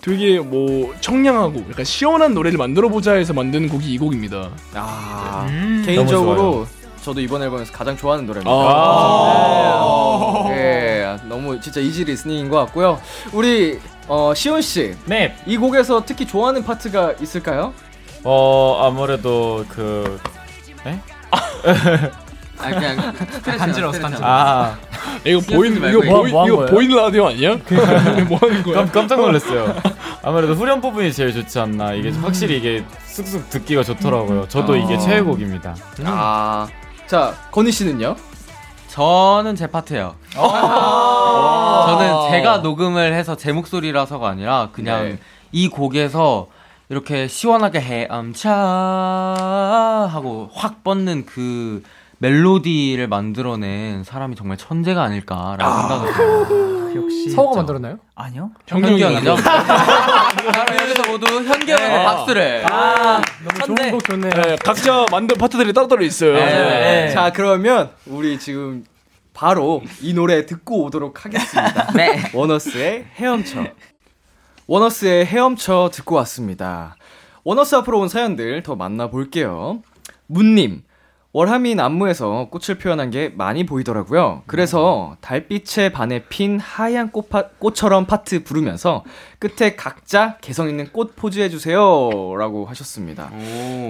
[0.04, 4.50] 되게 뭐 청량하고 약간 시원한 노래를 만들어 보자 해서 만든 곡이 이 곡입니다.
[4.76, 6.68] 아, 너무 개인적으로
[7.04, 8.50] 저도 이번 앨범에서 가장 좋아하는 노래입니다.
[8.52, 10.46] 아.
[10.48, 10.54] 네.
[10.56, 13.00] 예, 너무 진짜 easy listening인 것 같고요.
[13.34, 15.36] 우리 어, 시온 씨, 네.
[15.46, 17.74] 이 곡에서 특히 좋아하는 파트가 있을까요?
[18.24, 20.18] 어 아무래도 그
[20.86, 20.98] 네?
[22.58, 23.14] 아 그냥
[23.44, 24.26] 간지러워서 간지러워.
[24.34, 24.78] 아
[25.26, 26.66] 이거 보인 이거 뭐- 보인 뭐한 이거?
[26.68, 27.58] 보이는 라디오 아니야?
[28.30, 28.76] 뭐 하는 거야?
[28.76, 29.76] 깜, 깜짝 놀랐어요.
[30.22, 31.94] 아무래도 후렴 부분이 제일 좋지 않나.
[31.94, 34.48] 이게 확실히 이게 쑥쑥 듣기가 좋더라고요.
[34.48, 35.76] 저도 이게 최애곡입니다.
[36.06, 36.68] 아,
[37.14, 38.16] 자 건희 씨는요?
[38.88, 40.16] 저는 제 파트예요.
[41.86, 45.20] 저는 제가 녹음을 해서 제 목소리라서가 아니라 그냥 네.
[45.52, 46.48] 이 곡에서
[46.90, 48.50] 이렇게 시원하게 헤엄쳐
[50.12, 51.84] 하고 확 뻗는 그
[52.18, 56.83] 멜로디를 만들어낸 사람이 정말 천재가 아닐까라는 생각을 해요.
[56.96, 58.00] 역시 서우가 만들었나요?
[58.16, 58.52] 아니요.
[58.68, 58.88] 바로
[60.82, 62.66] 여기서 모두 현규 형에게 박수를.
[62.72, 64.32] 아, 너무 좋은 곡 좋네요.
[64.32, 66.34] 네, 각자 만든 파트들이 따로따로 있어요.
[66.34, 67.10] 네.
[67.14, 68.86] 자 그러면 우리 지금
[69.34, 71.92] 바로 이 노래 듣고 오도록 하겠습니다.
[71.96, 72.30] 네.
[72.34, 73.66] 원어스의 헤엄쳐.
[74.68, 76.96] 원어스의 헤엄쳐 듣고 왔습니다.
[77.44, 79.82] 원어스 앞으로 온 사연들 더 만나볼게요.
[80.28, 80.84] 문님,
[81.36, 84.44] 월하미인 안무에서 꽃을 표현한 게 많이 보이더라고요.
[84.46, 89.04] 그래서 달빛에 반해 핀 하얀 꽃파, 꽃처럼 파트 부르면서
[89.40, 92.36] 끝에 각자 개성 있는 꽃 포즈 해주세요.
[92.38, 93.32] 라고 하셨습니다.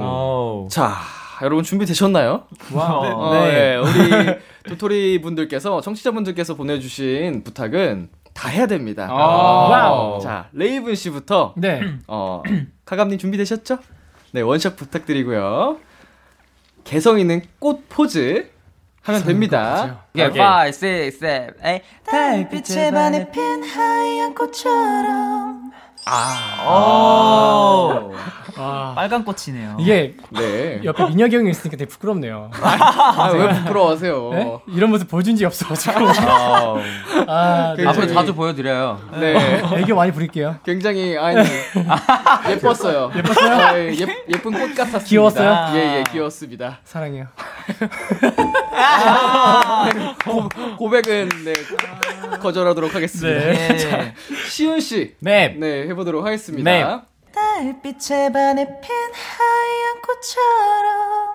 [0.01, 0.69] 오.
[0.71, 0.93] 자,
[1.41, 2.43] 여러분 준비되셨나요?
[2.73, 3.03] wow.
[3.11, 3.75] 어, 네.
[3.75, 4.37] 우리
[4.69, 9.09] 도토리 분들께서 청취자분들께서 보내주신 부탁은 다 해야 됩니다.
[9.11, 9.15] 아.
[9.15, 10.21] wow.
[10.21, 11.81] 자 레이븐 씨부터 네.
[12.07, 12.41] 어
[12.85, 13.79] 카감님 준비되셨죠?
[14.31, 15.77] 네 원샷 부탁드리고요.
[16.83, 18.49] 개성 있는 꽃 포즈
[19.01, 20.05] 하면 됩니다.
[20.15, 20.39] 오케이.
[20.39, 20.73] 5, 6,
[21.19, 21.81] 7, 8.
[22.05, 25.52] 달빛에 반해 핀 하얀 꽃처럼
[26.05, 27.99] 아,
[28.95, 29.77] 빨간 꽃이네요.
[29.79, 30.79] 이게 네.
[30.83, 32.51] 옆에 민혁이 형이 있으니까 되게 부끄럽네요.
[32.61, 34.29] 아, 왜 부끄러워하세요?
[34.31, 34.57] 네?
[34.67, 36.09] 이런 모습 보여준 적이 없어가지고.
[36.09, 36.75] 아,
[37.27, 37.87] 아, 네.
[37.87, 38.99] 앞으로 자주 보여드려요.
[39.19, 39.63] 네.
[39.73, 40.57] 애교 많이 부릴게요.
[40.65, 41.39] 굉장히 아니
[42.49, 43.11] 예뻤어요.
[43.15, 43.79] 예뻤어요?
[43.79, 43.95] 예,
[44.29, 44.99] 예쁜 꽃 같았습니다.
[45.05, 45.69] 귀여웠어요?
[45.75, 46.79] 예, 예, 귀여웠습니다.
[46.83, 47.27] 사랑해요.
[50.25, 51.53] 고, 고백은 네
[52.39, 53.39] 거절하도록 하겠습니다.
[53.39, 53.77] 네.
[53.77, 54.13] 자,
[54.49, 55.55] 시은 씨, 네.
[55.57, 56.69] 네해 보도록 하겠습니다.
[56.69, 56.83] 네.
[57.31, 61.33] 달빛에 반해 핀 하얀 꽃처럼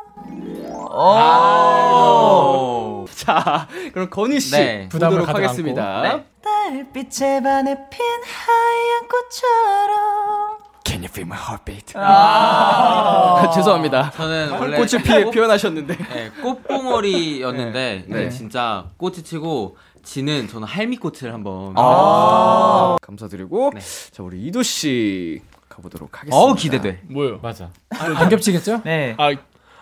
[0.90, 3.06] 오.
[3.14, 4.88] 자, 그럼 건희 씨 네.
[4.90, 6.02] 보도록 하겠습니다.
[6.02, 6.24] 네.
[6.42, 11.92] 달빛에 반해 핀 하얀 꽃처럼 Can you feel my heartbeat?
[11.96, 14.10] 아~ 죄송합니다.
[14.12, 15.96] 저는 원래 꽃을 피해 표현하셨는데.
[15.96, 18.24] 네, 꽃봉오리였는데 네.
[18.24, 18.30] 네.
[18.30, 19.76] 진짜 꽃이 치고
[20.08, 21.74] 지는 저는 할미꽃을 한번.
[21.76, 23.80] 아~ 감사드리고 네.
[24.10, 26.34] 자 우리 이도 씨 가보도록 하겠습니다.
[26.34, 27.02] 어우 기대돼.
[27.10, 27.38] 뭐요?
[27.42, 27.70] 맞아.
[27.90, 28.80] 안 겹치겠죠?
[28.86, 29.14] 네.
[29.18, 29.32] 아,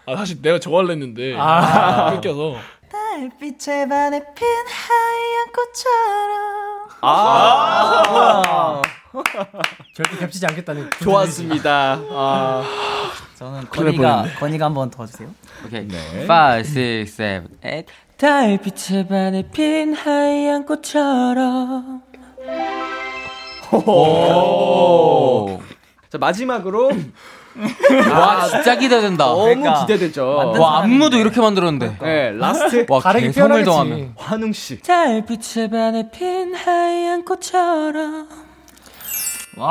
[0.05, 2.57] 아 사실 내가 저거 하려 했는데 아~ 뺏겨서.
[2.91, 6.89] 달빛에 반해 핀 하얀 꽃처럼.
[7.03, 8.83] 아.
[9.95, 10.91] 절대 겹치지 않겠다는.
[11.05, 12.01] 좋았습니다.
[12.11, 12.65] 아.
[13.37, 15.29] 저는 건이가 건이가 한번 도와주세요.
[15.67, 15.87] 오케이.
[15.87, 16.27] 네.
[16.27, 17.85] 5, 6, 7, 8.
[18.17, 22.01] 달빛에 반해 핀 하얀 꽃처럼.
[23.73, 25.61] 오.
[26.09, 26.91] 자 마지막으로
[28.11, 29.27] 와 진짜 기대된다.
[29.27, 30.55] 너무 그러니까 기대되죠.
[30.59, 31.99] 와 안무도 이렇게 만들었는데.
[32.01, 34.81] 네 라스트 와 개성을 더하면 환웅 씨.
[34.81, 38.46] 달빛에 반해 핀 하얀 꽃처럼.
[39.57, 39.67] 와.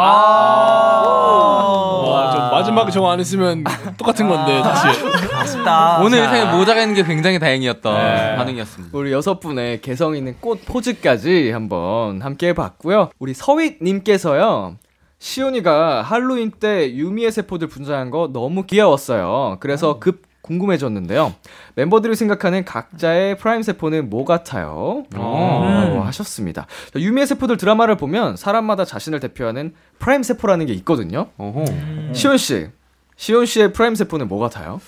[2.04, 3.64] 와, 저 마지막 저거 안 했으면
[3.98, 4.88] 똑같은 건데 다시.
[5.34, 6.00] 아쉽다.
[6.02, 8.36] 오늘 생에 모자가 있는 게 굉장히 다행이었던 네.
[8.36, 8.98] 반응이었습니다.
[8.98, 13.12] 우리 여섯 분의 개성 있는 꽃 포즈까지 한번 함께 해봤고요.
[13.20, 14.78] 우리 서윗님께서요.
[15.20, 19.58] 시온이가 할로윈 때 유미의 세포들 분장한 거 너무 귀여웠어요.
[19.60, 20.00] 그래서 음.
[20.00, 21.34] 급 궁금해졌는데요.
[21.74, 25.04] 멤버들이 생각하는 각자의 prime 세포는 뭐 같아요?
[25.14, 25.18] 음.
[25.20, 26.68] 어, 하셨습니다.
[26.96, 31.28] 유미의 세포들 드라마를 보면 사람마다 자신을 대표하는 prime 세포라는 게 있거든요.
[31.40, 32.12] 음.
[32.14, 32.68] 시온 씨,
[33.16, 34.80] 시온 씨의 prime 세포는 뭐 같아요?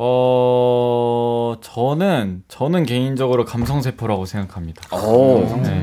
[0.00, 4.96] 어, 저는, 저는 개인적으로 감성 세포라고 생각합니다.
[4.96, 5.82] 오, 네.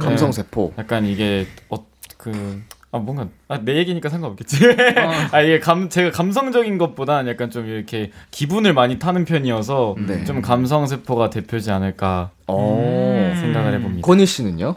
[0.00, 0.72] 감성 세포.
[0.76, 0.82] 네.
[0.82, 1.76] 약간 이게, 어,
[2.16, 2.62] 그,
[2.94, 4.66] 아 뭔가 아, 내 얘기니까 상관없겠지.
[4.66, 4.70] 어.
[5.32, 10.22] 아 이게 감 제가 감성적인 것보다는 약간 좀 이렇게 기분을 많이 타는 편이어서 네.
[10.22, 13.34] 좀 감성 세포가 대표지 않을까 음.
[13.40, 14.06] 생각을 해봅니다.
[14.06, 14.76] 권희 씨는요?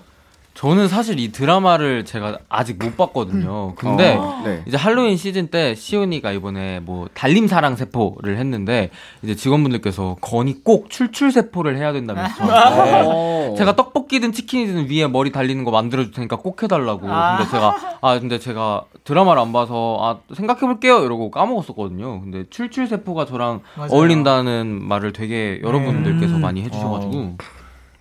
[0.58, 3.76] 저는 사실 이 드라마를 제가 아직 못 봤거든요.
[3.76, 4.64] 근데 어, 네.
[4.66, 8.90] 이제 할로윈 시즌 때 시온이가 이번에 뭐 달림 사랑 세포를 했는데
[9.22, 13.54] 이제 직원분들께서 건이 꼭 출출 세포를 해야 된다면서 네.
[13.56, 17.08] 제가 떡볶이든 치킨이든 위에 머리 달리는 거 만들어 줄 테니까 꼭 해달라고.
[17.08, 17.38] 아.
[17.38, 22.22] 근데 제가 아 근데 제가 드라마를 안 봐서 아 생각해 볼게요 이러고 까먹었었거든요.
[22.22, 23.92] 근데 출출 세포가 저랑 맞아요.
[23.92, 26.42] 어울린다는 말을 되게 여러분들께서 음.
[26.42, 27.38] 많이 해주셔가지고 어.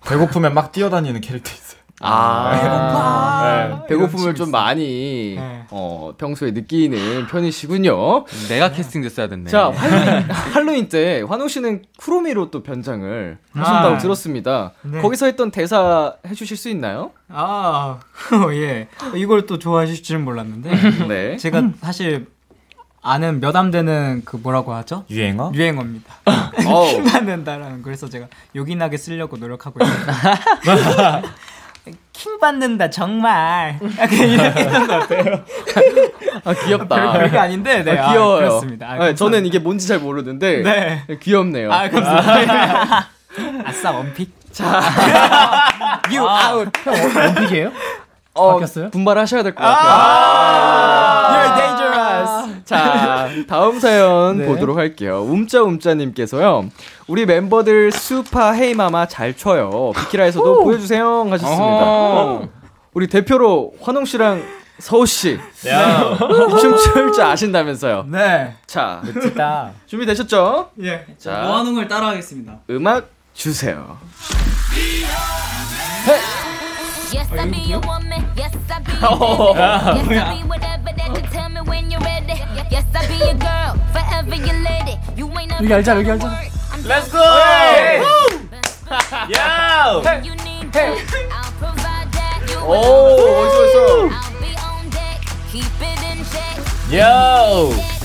[0.07, 1.66] 배고프면 막 뛰어다니는 캐릭터 있어요.
[1.99, 3.87] 아, 네.
[3.87, 5.63] 배고픔을 좀 많이 네.
[5.71, 8.25] 어, 평소에 느끼는 편이시군요.
[8.49, 9.49] 내가 캐스팅 됐어야 됐네.
[9.49, 14.73] 자, 할로윈, 할로윈 때 환웅 씨는 쿠로미로 또 변장을 하신다고 아, 들었습니다.
[14.83, 15.01] 네.
[15.01, 17.11] 거기서 했던 대사 해주실 수 있나요?
[17.29, 17.99] 아,
[18.53, 18.87] 예.
[19.15, 20.69] 이걸 또 좋아하실 줄은 몰랐는데.
[21.07, 21.37] 네.
[21.37, 22.27] 제가 사실
[23.01, 25.05] 아는 몇 안 되는 그 뭐라고 하죠?
[25.09, 25.51] 유행어?
[25.53, 26.13] 유행어입니다.
[26.91, 31.21] 킹받는다라는 그래서 제가 요긴하게 쓰려고 노력하고 있습니다.
[32.17, 33.77] 킹 받는다 정말.
[33.99, 35.43] 약간 이렇게 했던 것 같아요.
[36.43, 37.11] 아 귀엽다.
[37.13, 38.35] 별게 아닌데, 네, 아, 귀여워요.
[38.37, 38.87] 아, 그렇습니다.
[38.89, 41.05] 아, 네, 저는 이게 뭔지 잘 모르는데 네.
[41.21, 41.71] 귀엽네요.
[41.71, 43.07] 아 감사합니다.
[43.65, 44.35] 아싸 원픽.
[44.51, 44.81] 자,
[46.09, 46.71] you 아, out.
[46.83, 47.71] 형 원픽이에요?
[48.33, 48.89] 어, 바뀌었어요?
[48.89, 49.87] 분발하셔야 될 것 같아요.
[52.67, 54.45] 자, 다음 사연 네.
[54.45, 55.23] 보도록 할게요.
[55.23, 56.69] 움짜움짜님께서요.
[57.07, 59.93] 우리 멤버들 수파 헤이마마 잘 춰요.
[59.95, 62.49] 비키라에서도 보여주세요 하셨습니다.
[62.93, 64.43] 우리 대표로 환웅 씨랑
[64.79, 65.39] 서우 씨.
[65.63, 65.71] 네.
[66.59, 68.05] 춤출 줄 아신다면서요.
[68.09, 68.55] 네.
[68.67, 69.71] 자, 멋지다.
[69.85, 70.71] 준비되셨죠?
[70.83, 71.05] 예.
[71.17, 72.59] 자, 모아놓을 따라하겠습니다.
[72.69, 73.97] 음악 주세요.
[76.07, 76.46] 헤!
[77.12, 78.24] Yes, I be a woman.
[78.36, 79.54] Yes, I be a oh.
[79.54, 82.40] Yes, I be whatever that you tell me when you're ready.
[82.70, 83.76] Yes, I be a girl.
[83.92, 84.98] Forever your lady.
[85.16, 86.26] You ain't 여기 알자, 여기 알자.
[86.84, 87.20] Let's go!
[87.20, 88.02] Hey.
[89.28, 90.02] Yo!
[90.02, 90.20] Hey.
[90.74, 90.96] Hey.
[92.64, 94.32] 오, 어디서 어디서?
[96.90, 97.95] Yo!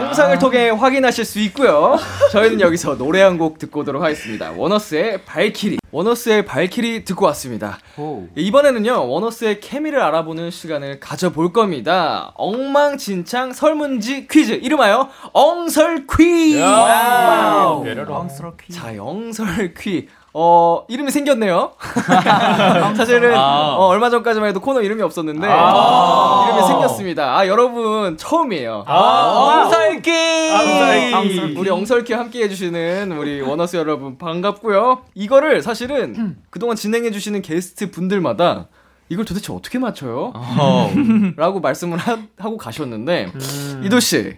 [0.00, 1.96] 영상을 통해 확인하실 수 있고요.
[2.32, 4.52] 저희는 여기서 노래 한 곡 듣고 오도록 하겠습니다.
[4.56, 5.78] 원어스의 발키리.
[5.90, 7.78] 원어스의 발키리 듣고 왔습니다.
[7.98, 8.26] 오.
[8.34, 12.32] 이번에는요, 원어스의 케미를 알아보는 시간을 가져볼 겁니다.
[12.36, 14.52] 엉망진창 설문지 퀴즈.
[14.52, 16.58] 이름하여 엉설 퀴즈.
[16.62, 18.78] 엉설 퀴즈.
[18.78, 20.06] 자, 엉설 퀴즈.
[20.38, 21.72] 어, 이름이 생겼네요.
[22.94, 23.74] 사실은, 아.
[23.78, 26.44] 어, 얼마 전까지만 해도 코너 이름이 없었는데, 아.
[26.46, 27.38] 이름이 생겼습니다.
[27.38, 28.84] 아, 여러분, 처음이에요.
[28.86, 31.54] 아, 엉설기!
[31.56, 35.04] 우리 엉설기 함께 해 주시는 우리 원어스 여러분, 반갑고요.
[35.14, 36.42] 이거를 사실은, 음.
[36.50, 38.66] 그동안 진행해 주시는 게스트 분들마다,
[39.08, 40.32] 이걸 도대체 어떻게 맞춰요?
[40.34, 40.92] 어.
[41.38, 43.82] 라고 말씀을 하, 고 가셨는데, 음.
[43.86, 44.36] 이도 씨,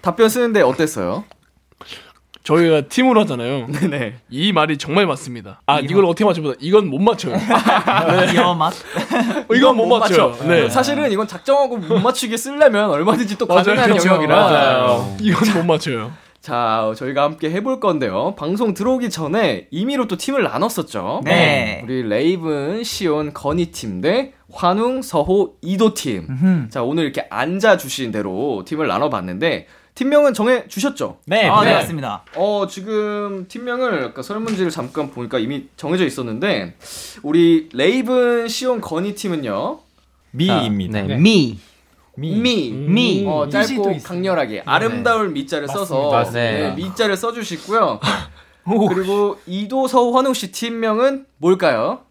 [0.00, 1.22] 답변 쓰는데 어땠어요?
[2.42, 3.66] 저희가 팀으로 하잖아요.
[3.66, 4.14] 네네.
[4.30, 5.60] 이 말이 정말 맞습니다.
[5.66, 7.36] 아, 이걸 어떻게 맞춰보다 이건 못 맞춰요.
[7.36, 8.34] 네.
[8.34, 8.72] 이어 맛.
[9.54, 10.36] 이건 못 맞춰요.
[10.46, 10.68] 네.
[10.68, 13.88] 사실은 이건 작정하고 못 맞추게 쓰려면 얼마든지 또 가능한 맞아요.
[13.88, 14.08] 그렇죠.
[14.08, 14.34] 영역이라.
[14.36, 15.16] 맞아요.
[15.20, 16.12] 이건 못 맞춰요.
[16.40, 18.34] 자, 저희가 함께 해볼 건데요.
[18.36, 21.20] 방송 들어오기 전에 임의로 또 팀을 나눴었죠.
[21.24, 21.82] 네.
[21.84, 26.68] 우리 레이븐, 시온, 건희 팀대 환웅, 서호, 이도 팀.
[26.70, 29.66] 자, 오늘 이렇게 앉아주신 대로 팀을 나눠봤는데,
[30.00, 31.18] 팀명은 정해 주셨죠?
[31.26, 31.46] 네.
[31.46, 32.24] 아, 네, 맞습니다.
[32.34, 36.74] 어, 지금 팀명을 아까 설문지를 잠깐 보니까 이미 정해져 있었는데,
[37.22, 39.78] 우리 레이븐, 시온, 건희 팀은요.
[40.30, 41.02] 미입니다.
[41.02, 41.58] 네, 미.
[42.16, 42.34] 미.
[42.34, 42.70] 미.
[42.70, 43.24] 미.
[43.28, 43.50] 어, 미.
[43.50, 44.62] 짧고 강렬하게.
[44.64, 46.24] 아름다울 미자를 써서.
[46.32, 46.74] 네, 네.
[46.76, 48.00] 미자를 써 주시고요.
[48.88, 52.06] 그리고 이도, 서우, 환웅 씨 팀명은 뭘까요?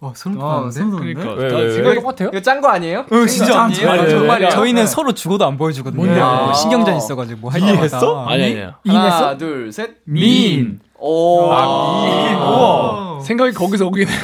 [0.00, 0.72] 어, 소름 아, 돋았는데?
[0.74, 1.20] 소름 돋는데?
[1.20, 1.56] 그러니까.
[1.58, 1.92] 왜, 왜, 왜?
[1.92, 2.28] 이거 똑같아요?
[2.32, 3.00] 이거 짠 거 아니에요?
[3.10, 3.90] 어, 진짜 아니에요?
[3.90, 4.10] 아니에요?
[4.10, 4.50] 정말이에요?
[4.50, 6.00] 저희는 서로 죽어도 안 보여주거든요.
[6.04, 6.24] 뭔데요?
[6.44, 8.24] 뭐 신경전 있어가지고 뭐할 이해했어?
[8.26, 8.74] 아니, 아니에요.
[8.86, 9.96] 하나, 둘, 셋.
[10.04, 10.80] 민.
[11.00, 11.50] 오.
[11.52, 11.66] 아,
[12.36, 13.20] 우와.
[13.22, 14.18] 생각이 거기서 오긴 해요.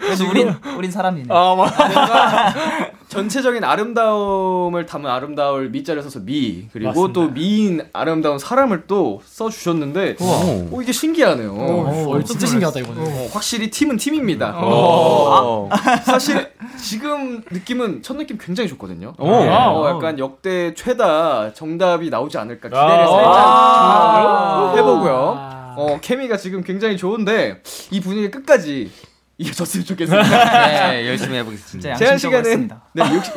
[0.00, 1.28] 그래서 우린 우린 사람이네.
[1.30, 2.54] 아, 맞아.
[3.08, 10.16] 전체적인 아름다움을 담은 아름다울 미자를 써서 미 그리고 또 미인 아름다운 사람을 또 써주셨는데
[10.70, 11.52] 오 이게 신기하네요.
[11.52, 13.02] 어, 진짜 신기하다 이거는.
[13.02, 14.54] 어, 확실히 팀은 팀입니다.
[14.56, 15.68] 어.
[16.04, 16.50] 사실
[16.82, 19.14] 지금 느낌은 첫 느낌 굉장히 좋거든요.
[19.18, 19.26] 오.
[19.28, 23.06] 어, 약간 역대 최다 정답이 나오지 않을까 기대를 아.
[23.06, 24.72] 살짝 아.
[24.76, 25.56] 해보고요.
[25.78, 28.90] 어 케미가 지금 굉장히 좋은데 이 분위기 끝까지
[29.38, 30.88] 이어졌으면 좋겠습니다.
[30.90, 31.94] 네, 열심히 해보겠습니다.
[31.94, 32.70] 진짜 제한 시간은.
[32.94, 33.34] 네 60.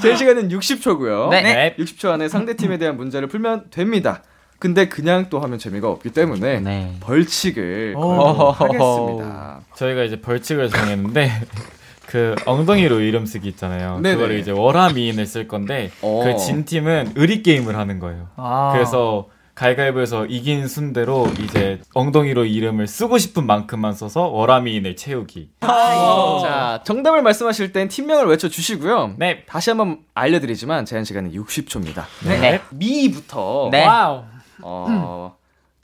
[0.00, 1.30] 제한 시간은 60초고요.
[1.30, 1.42] 네.
[1.42, 1.76] 네.
[1.78, 4.22] 60초 안에 상대 팀에 대한 문제를 풀면 됩니다.
[4.60, 6.96] 근데 그냥 또 하면 재미가 없기 때문에 네.
[7.00, 9.60] 벌칙을 하겠습니다.
[9.76, 11.30] 저희가 이제 벌칙을 정했는데
[12.06, 14.00] 그 엉덩이로 이름 쓰기 있잖아요.
[14.00, 14.14] 네네.
[14.16, 16.24] 그거를 이제 월하미인을 쓸 건데 어.
[16.24, 18.28] 그 진 팀은 의리 게임을 하는 거예요.
[18.36, 18.70] 아.
[18.72, 25.50] 그래서 가위바위보에서 이긴 순대로 이제 엉덩이로 이름을 쓰고 싶은 만큼만 써서 월하미인을 채우기.
[25.60, 29.14] 자, 정답을 말씀하실 땐 팀명을 외쳐 주시고요.
[29.16, 29.42] 네.
[29.46, 32.04] 다시 한번 알려드리지만 제한 시간은 60초입니다.
[32.24, 32.60] 네.
[32.70, 33.84] 미부터 네.
[33.84, 34.22] wow.
[34.62, 35.36] 어,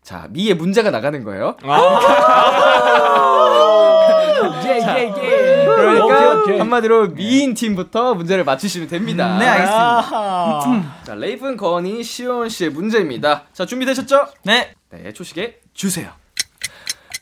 [0.03, 1.57] 자 미의 문제가 나가는 거예요.
[4.65, 5.44] 예, 예, 예.
[5.65, 9.39] 그러니까 한마디로 미인 팀부터 문제를 맞추시면 됩니다.
[9.39, 11.03] 네, 알겠습니다.
[11.05, 13.45] 자 레이븐 건이 시온 씨의 문제입니다.
[13.53, 14.27] 자 준비되셨죠?
[14.45, 14.73] 네.
[14.91, 16.11] 네, 초식에 주세요.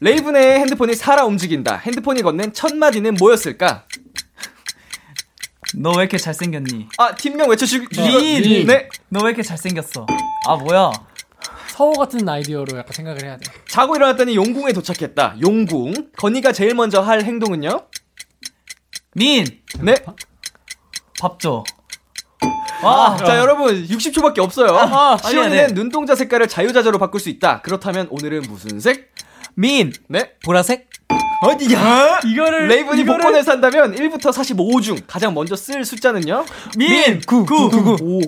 [0.01, 1.77] 레이븐의 핸드폰이 살아 움직인다.
[1.77, 3.85] 핸드폰이 건넨 첫 마디는 뭐였을까?
[5.75, 6.89] 너 왜 이렇게 잘생겼니?
[6.99, 8.67] 아 팀명 외쳐주시고 민.
[8.67, 8.89] 네.
[9.09, 10.07] 너 왜 이렇게 잘생겼어?
[10.49, 10.91] 아, 뭐야?
[11.69, 13.45] 서호 같은 아이디어로 약간 생각을 해야 돼.
[13.69, 15.37] 자고 일어났더니 용궁에 도착했다.
[15.43, 16.11] 용궁.
[16.19, 17.81] 건이가 제일 먼저 할 행동은요?
[19.15, 19.47] 민!
[19.81, 19.95] 네.
[21.21, 21.65] 밥 줘.
[22.83, 24.71] 아, 자 여러분 60초밖에 없어요.
[24.77, 25.75] 아, 시온이는 아니야, 네.
[25.75, 27.61] 눈동자 색깔을 자유자재로 바꿀 수 있다.
[27.63, 29.13] 그렇다면 오늘은 무슨 색?
[29.55, 29.93] 민!
[30.09, 30.33] 네.
[30.45, 30.89] 보라색?
[31.43, 32.21] 어디야?
[32.25, 36.45] 이거를 레이븐이 복권을 산다면 1부터 45 중 가장 먼저 쓸 숫자는요?
[36.77, 37.21] 민!
[37.21, 37.97] 9, 9, 9, 9.
[38.01, 38.21] 5.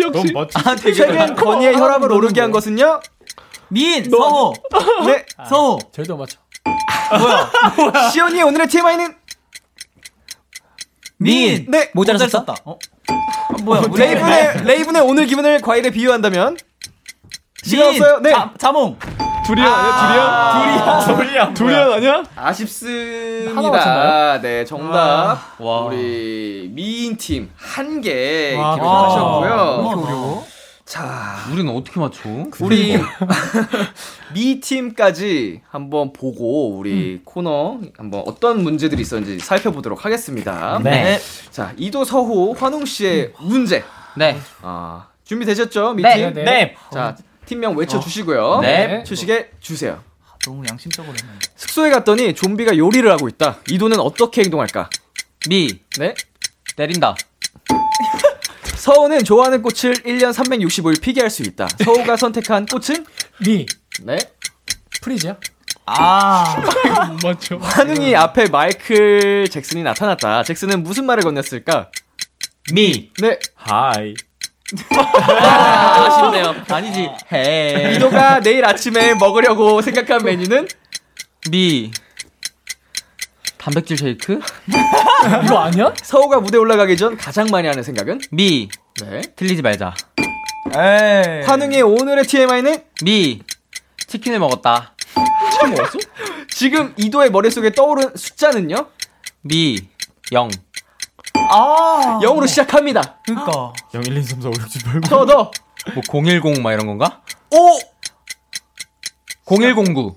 [0.00, 0.32] 역시.
[0.32, 0.58] 멋지.
[0.58, 3.00] 아, 최근 건이의 혈압을 오르게 한 것은요?
[3.68, 4.08] 민!
[4.10, 4.52] 서호!
[5.06, 5.24] 네.
[5.48, 5.78] 서호!
[5.92, 6.38] 절대 못 맞춰.
[8.12, 9.14] 시온이의 오늘의 TMI는?
[11.18, 11.66] 민!
[11.70, 11.90] 네.
[11.94, 12.54] 모자를 썼다.
[12.64, 12.78] 어?
[13.08, 13.82] 아, 뭐야?
[13.94, 16.56] 레이븐의, 레이븐의 오늘 기분을 과일에 비유한다면?
[17.62, 18.02] 시간 민!
[18.02, 18.18] 없어요.
[18.20, 18.30] 네.
[18.32, 18.98] 자, 자몽!
[19.46, 20.52] 두리안 아니야?
[20.52, 21.00] 두리안?
[21.00, 21.54] 소리야.
[21.54, 22.22] 두리안 아니야?
[22.34, 24.40] 아쉽습니다.
[24.40, 25.38] 네, 정답.
[25.58, 25.80] 와.
[25.82, 30.44] 우리 미인 팀 한개 와, 기록하셨고요.
[30.86, 32.20] 자, 우리는 어떻게 맞춰?
[32.60, 32.96] 우리
[34.32, 40.80] 미 팀까지 한번 보고 우리 코너 한번 어떤 문제들이 있었는지 살펴보도록 하겠습니다.
[40.82, 41.18] 네.
[41.50, 43.82] 자, 이도 서호 환웅 씨의 문제.
[44.16, 44.38] 네.
[44.62, 45.94] 아, 준비되셨죠?
[45.94, 46.16] 미 네.
[46.16, 46.34] 팀?
[46.34, 46.44] 네.
[46.44, 46.76] 네.
[46.92, 48.60] 자, 팀명 외쳐 주시고요.
[48.60, 49.02] 네.
[49.02, 50.00] 주식에 주세요.
[50.44, 51.32] 너무 양심적으로 했네.
[51.56, 53.58] 숙소에 갔더니 좀비가 요리를 하고 있다.
[53.68, 54.88] 이도는 어떻게 행동할까?
[55.48, 55.80] 미.
[55.98, 56.14] 네.
[56.76, 57.16] 때린다.
[58.86, 61.66] 서우는 좋아하는 꽃을 1년 365일 피게 할 수 있다.
[61.84, 63.04] 서우가 선택한 꽃은?
[63.44, 63.66] 미.
[64.02, 64.16] 네.
[65.02, 65.36] 프리지아야?
[65.86, 66.62] 아.
[67.10, 67.56] 못 맞춰.
[67.56, 70.44] 환웅이 앞에 마이클 잭슨이 나타났다.
[70.44, 71.88] 잭슨은 무슨 말을 건넸을까?
[72.72, 73.10] 미.
[73.20, 73.40] 네.
[73.56, 74.14] hi.
[74.96, 76.54] 아, 아쉽네요.
[76.68, 77.10] 아니지.
[77.32, 77.94] 해.
[77.96, 80.68] 이도가 내일 아침에 먹으려고 생각한 메뉴는?
[81.50, 81.90] 미.
[83.66, 84.38] 단백질 쉐이크?
[85.44, 85.92] 이거 아니야?
[86.00, 88.20] 서우가 무대 올라가기 전 가장 많이 하는 생각은?
[88.30, 88.68] 미.
[89.00, 89.22] 네.
[89.34, 89.92] 틀리지 말자.
[90.76, 91.42] 에이.
[91.44, 92.84] 환웅의 오늘의 TMI는?
[93.02, 93.42] 미.
[94.06, 94.94] 치킨을 먹었다.
[95.50, 95.98] 치킨 먹었어?
[96.48, 98.86] 지금 이도의 머릿속에 떠오른 숫자는요?
[99.42, 99.80] 미.
[100.30, 100.48] 영.
[101.50, 102.20] 아.
[102.22, 103.18] 0으로 시작합니다.
[103.26, 103.72] 그니까.
[103.94, 105.08] 0 1 2 3 4 5 6 7 8 9.
[105.08, 105.50] 더, 더.
[105.92, 107.20] 뭐 010 막 이런 건가?
[107.50, 107.80] 오!
[109.44, 110.16] 0109.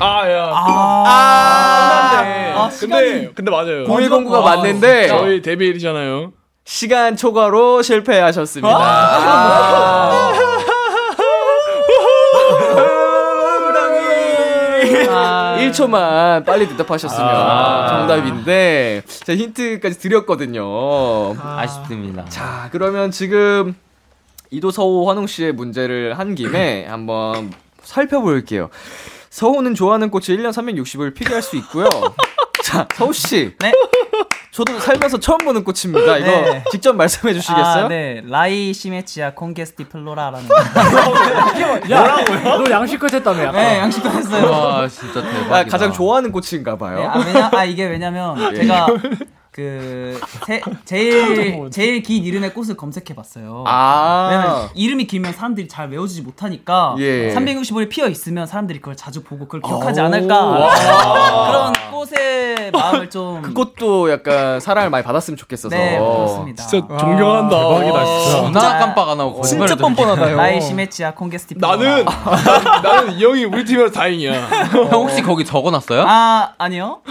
[0.00, 0.52] 아, 야.
[0.54, 2.52] 아, 아, 네.
[2.56, 3.84] 아 근데, 근데 맞아요.
[3.84, 5.08] 0109가 맞는데.
[5.08, 6.32] 저희 데뷔일이잖아요.
[6.64, 8.76] 시간 초과로 실패하셨습니다.
[8.76, 10.32] 아~
[15.10, 21.34] 아~ 1초만 빨리 대답하셨으면 아~ 정답인데 자 힌트까지 드렸거든요.
[21.40, 22.26] 아~ 아쉽습니다.
[22.26, 23.74] 자 그러면 지금
[24.50, 27.50] 이도 서호 환웅 씨의 문제를 한 김에 한번
[27.82, 28.68] 살펴볼게요.
[29.38, 31.88] 서호는 좋아하는 꽃이 1년 360을 피기할 수 있고요.
[32.64, 33.54] 자, 서호 씨.
[33.60, 33.70] 네.
[34.50, 36.18] 저도 살면서 처음 보는 꽃입니다.
[36.18, 36.64] 이거 네.
[36.72, 37.84] 직접 말씀해 주시겠어요?
[37.84, 38.20] 아, 네.
[38.24, 40.48] 라이 시메치아 콩게스티 플로라라는.
[41.86, 42.64] 뭐라고요?
[42.64, 43.44] 너 양식껏 했다며.
[43.44, 43.62] 약간.
[43.62, 44.50] 네, 양식껏 했어요.
[44.50, 45.54] 와, 진짜 대박.
[45.54, 46.98] 아, 가장 좋아하는 꽃인가 봐요.
[46.98, 48.56] 네, 아, 왜냐, 아, 이게 왜냐면 예.
[48.56, 48.88] 제가
[49.50, 53.64] 그 세, 제일 제일 긴 이름의 꽃을 검색해 봤어요.
[53.66, 57.34] 아~ 왜냐면 이름이 길면 사람들이 잘 외워주지 못하니까 예.
[57.34, 60.68] 365일 피어 있으면 사람들이 그걸 자주 보고 그걸 기억하지 않을까
[61.48, 66.66] 그런 꽃의 마음을 좀 그것도 약간 사랑을 많이 받았으면 좋겠어서 네 그렇습니다.
[66.66, 67.56] 진짜 존경한다.
[67.56, 68.36] 아, 대박이다 진짜.
[68.42, 70.36] 존나 깜빡 안 하고 진짜 뻔뻔하다요.
[70.36, 72.04] 나의 시메치아 콩게스티 나는
[72.82, 74.32] 나는 이 형이 우리 팀이라 다행이야.
[74.42, 76.04] 형 혹시 거기 적어놨어요?
[76.06, 77.00] 아 아니요.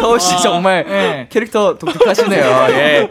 [0.00, 1.26] 서, 씨 정말 네.
[1.30, 2.66] 캐릭터 독특하시네요.
[2.70, 3.08] 예.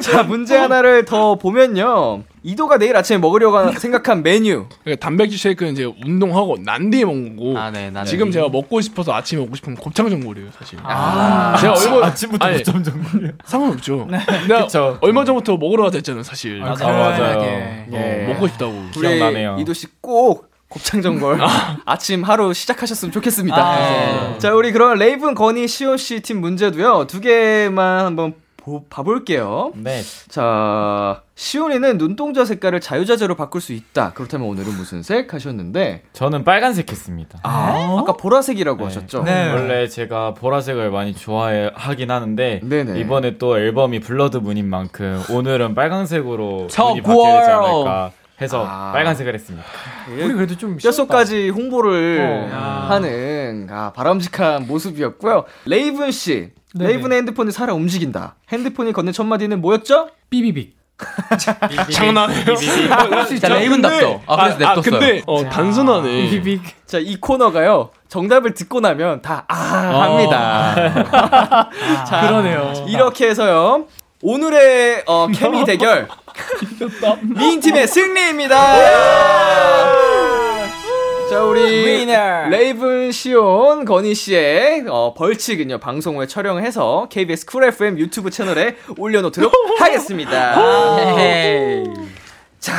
[0.00, 2.22] 자, 문제 하나를 더 보면요.
[2.42, 4.66] 이도가 내일 아침에 먹으려고 생각한 메뉴.
[4.82, 7.58] 그러니까 단백질 쉐이크는 이제 운동하고 난 뒤에 먹는 거고.
[7.58, 10.78] 아, 네, 지금 제가 먹고 싶어서 아침에 먹고 싶은 곱창 전골이에요, 사실.
[10.82, 13.30] 아, 제가 얼마 아침부터 곱창 전골이요?
[13.46, 14.08] 상관없죠.
[14.10, 14.18] 네.
[14.46, 14.98] 내가 그쵸.
[15.00, 16.62] 얼마 전부터 먹으러 가자 했잖아요, 사실.
[16.62, 17.40] 아, 맞아요.
[17.42, 17.86] 예.
[17.90, 18.90] 어, 먹고 싶다고.
[18.92, 19.56] 기억나네요.
[19.60, 21.38] 이도 씨 꼭 곱창 전골
[21.86, 23.56] 아침 하루 시작하셨으면 좋겠습니다.
[23.56, 24.38] 아, 네.
[24.38, 27.06] 자, 우리 그럼 레이븐, 건희, 시온 씨 팀 문제도요.
[27.06, 29.70] 두 개만 한번 보, 봐볼게요.
[29.76, 30.02] 네.
[30.28, 34.12] 자, 시온이는 눈동자 색깔을 자유자재로 바꿀 수 있다.
[34.14, 36.02] 그렇다면 오늘은 무슨 색 하셨는데?
[36.12, 37.38] 저는 빨간색 했습니다.
[37.44, 38.84] 아, 아까 보라색이라고 네.
[38.84, 39.22] 하셨죠?
[39.22, 39.52] 네.
[39.52, 42.98] 원래 제가 보라색을 많이 좋아하긴 하는데 네네.
[42.98, 48.10] 이번에 또 앨범이 Blood Moon인 만큼 오늘은 빨간색으로 moon이 바뀌어야 되지 않을까.
[48.40, 48.92] 해서 아.
[48.92, 49.66] 빨간색을 했습니다.
[50.10, 52.86] 우리 그래도 좀 뼛속까지 홍보를 어.
[52.88, 55.44] 하는 아, 바람직한 모습이었고요.
[55.66, 56.92] 레이븐 씨, 네네.
[56.92, 58.34] 레이븐의 핸드폰이 살아 움직인다.
[58.50, 60.08] 핸드폰이 건넨 첫 마디는 뭐였죠?
[60.30, 60.76] 삐비빅.
[61.92, 62.54] 장난해요?
[63.26, 64.22] 진짜 레이븐답죠.
[64.26, 64.78] 아, 그래서 냅뒀어요.
[64.78, 66.30] 아, 근데 어, 단순하네.
[66.30, 66.86] 삐비빅.
[66.86, 67.90] 자, 이 코너가요.
[68.08, 70.74] 정답을 듣고 나면 다, 아, 합니다.
[71.10, 72.72] 아, 자, 그러네요.
[72.86, 73.86] 이렇게 해서요.
[74.22, 76.08] 오늘의 어, 케미 대결
[77.36, 78.56] 미인 팀의 승리입니다.
[81.30, 88.30] 자 우리 레이븐 시온 건희 씨의 어, 벌칙은요 방송 후에 촬영해서 KBS Cool FM 유튜브
[88.30, 90.54] 채널에 올려놓도록 하겠습니다.
[92.60, 92.72] 자,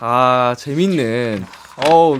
[0.00, 1.44] 아 재밌는
[1.88, 2.18] 어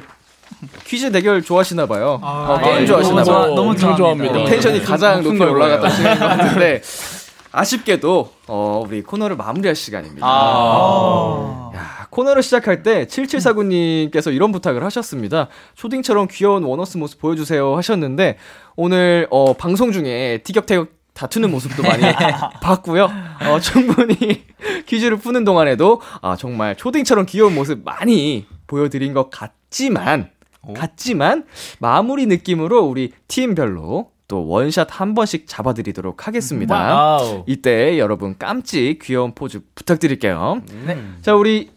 [0.84, 2.20] 퀴즈 대결 좋아하시나 봐요.
[2.22, 3.54] 아, 어, 게임 아, 좋아하시나 봐요.
[3.54, 4.44] 너무, 너무 좋아합니다.
[4.44, 5.88] 텐션이 가장 높게 올라갔다
[6.18, 6.82] 같은데
[7.52, 10.26] 아쉽게도 어, 우리 코너를 마무리할 시간입니다.
[10.26, 15.48] 아~ 야, 코너를 시작할 때 7749님께서 이런 부탁을 하셨습니다.
[15.74, 18.38] 초딩처럼 귀여운 원어스 모습 보여주세요 하셨는데
[18.76, 22.02] 오늘 어, 방송 중에 티격태격 다투는 모습도 많이
[22.62, 23.10] 봤고요.
[23.48, 24.44] 어, 충분히
[24.86, 30.30] 퀴즈를 푸는 동안에도 아, 정말 초딩처럼 귀여운 모습 많이 보여드린 것 같지만
[30.74, 31.44] 같지만
[31.78, 36.74] 마무리 느낌으로 우리 팀별로 또 원샷 한 번씩 잡아드리도록 하겠습니다.
[36.76, 37.44] wow.
[37.46, 40.60] 이때 여러분 깜찍 귀여운 포즈 부탁드릴게요.
[40.86, 41.02] 네.
[41.22, 41.70] 자, 우리,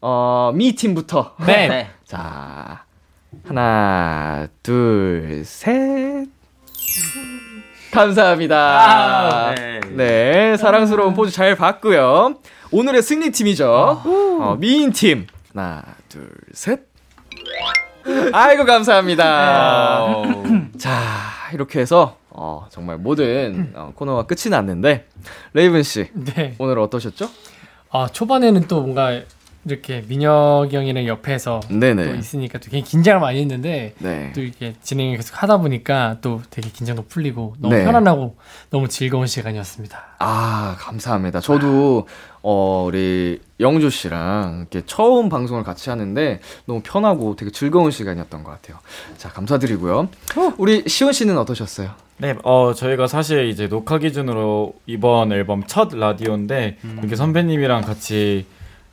[0.00, 1.36] 어, 미 팀부터.
[1.46, 1.68] 네.
[1.68, 1.90] 네.
[2.04, 2.84] 자,
[3.46, 6.26] 하나, 둘, 셋.
[7.92, 8.56] 감사합니다.
[8.56, 9.80] 아, 네.
[9.94, 10.56] 네.
[10.56, 12.34] 사랑스러운 포즈 잘 봤고요.
[12.72, 13.70] 오늘의 승리팀이죠.
[13.70, 15.28] 어, 미인팀.
[15.54, 16.80] 하나, 둘, 셋.
[18.32, 20.22] 아이고, 감사합니다.
[20.44, 20.68] 네.
[20.78, 20.90] 자,
[21.52, 25.08] 이렇게 해서 어, 정말 모든 어, 코너가 끝이 났는데
[25.52, 26.54] 레이븐 씨 네.
[26.58, 27.28] 오늘 어떠셨죠?
[27.90, 29.20] 아 초반에는 또 뭔가
[29.64, 32.04] 이렇게 민혁이 형이랑 옆에서 네네.
[32.04, 34.32] 또 있으니까 또 굉장히 긴장을 많이 했는데 네.
[34.34, 37.84] 또 이렇게 진행을 계속 하다 보니까 또 되게 긴장도 풀리고 너무 네.
[37.84, 38.36] 편안하고
[38.70, 40.16] 너무 즐거운 시간이었습니다.
[40.18, 41.40] 아 감사합니다.
[41.40, 42.08] 저도
[42.42, 48.50] 어 우리 영주 씨랑 이렇게 처음 방송을 같이 하는데 너무 편하고 되게 즐거운 시간이었던 것
[48.50, 48.78] 같아요.
[49.16, 50.08] 자 감사드리고요.
[50.58, 51.90] 우리 시원 씨는 어떠셨어요?
[52.18, 56.96] 네, 어 저희가 사실 이제 녹화 기준으로 이번 앨범 첫 라디오인데 음.
[57.00, 58.46] 이렇게 선배님이랑 같이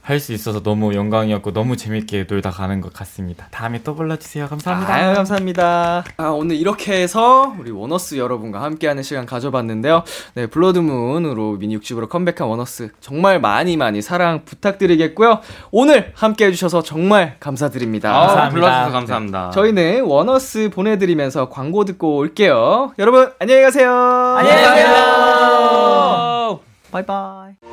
[0.09, 3.47] 할 수 있어서 너무 영광이었고 너무 재밌게 놀다 가는 것 같습니다.
[3.51, 4.47] 다음에 또 불러주세요.
[4.47, 4.93] 감사합니다.
[4.93, 6.03] 아유, 감사합니다.
[6.17, 10.03] 아, 오늘 이렇게 해서 우리 원어스 여러분과 함께하는 시간 가져봤는데요.
[10.33, 15.41] 네, Blood Moon으로 미니 6집으로 컴백한 원어스 정말 많이 많이 사랑 부탁드리겠고요.
[15.71, 18.09] 오늘 함께 해 주셔서 정말 감사드립니다.
[18.09, 18.53] 아, 감사합니다.
[18.53, 19.45] 불러주셔서 감사합니다.
[19.45, 22.93] 네, 저희는 원어스 보내드리면서 광고 듣고 올게요.
[22.97, 23.93] 여러분, 안녕히 가세요.
[23.93, 26.09] 안녕히 가세요.
[26.91, 27.68] 바이바이.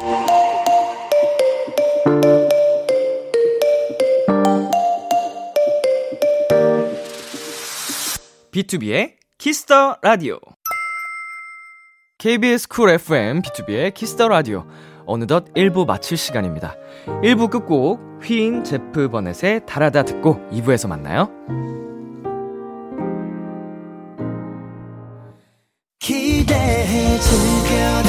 [8.57, 10.39] B2B의 키스터 라디오.
[12.17, 14.67] KBS 쿨 FM B2B의 키스터 라디오.
[15.05, 16.75] 어느덧 1부 마칠 시간입니다.
[17.23, 21.31] 1부 끝곡 휘인 제프 버넷의 달아다 듣고 2부에서 만나요.
[25.99, 28.06] 기대해 즐겨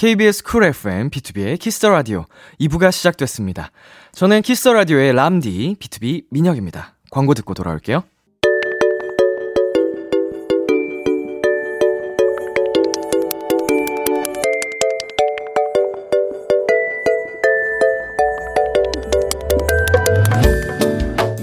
[0.00, 2.24] KBS 쿨 FM B2B의 키스터 라디오
[2.58, 3.70] 2부가 시작됐습니다.
[4.12, 6.94] 저는 키스터 라디오의 람디 B2B 민혁입니다.
[7.10, 8.02] 광고 듣고 돌아올게요.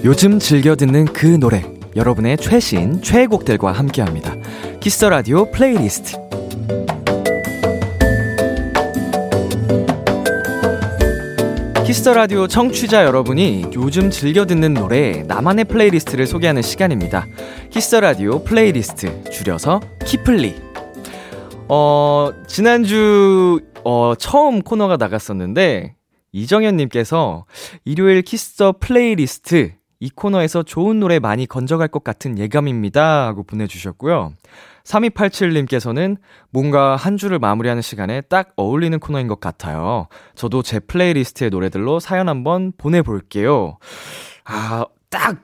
[0.03, 1.61] 요즘 즐겨 듣는 그 노래
[1.95, 4.33] 여러분의 최신 최애곡들과 함께 합니다.
[4.79, 6.27] Kiss the Radio playlist
[11.87, 17.25] Kiss the Radio 청취자 여러분이 요즘 즐겨 듣는 노래 나만의 playlist를 소개하는 시간입니다.
[17.69, 20.53] Kiss the Radio playlist 줄여서 키플리.
[21.69, 25.95] 어, 지난주 어, 처음 코너가 나갔었는데
[26.33, 27.45] 이정현 님께서
[27.85, 33.27] 일요일 Kiss the playlist 이 코너에서 좋은 노래 많이 건져갈 것 같은 예감입니다.
[33.27, 34.33] 하고 보내주셨고요.
[34.87, 36.17] 3287님께서는
[36.49, 40.07] 뭔가 한 주를 마무리하는 시간에 딱 어울리는 코너인 것 같아요.
[40.35, 43.77] 저도 제 플레이리스트의 노래들로 사연 한번 보내볼게요.
[44.45, 45.43] 아, 딱!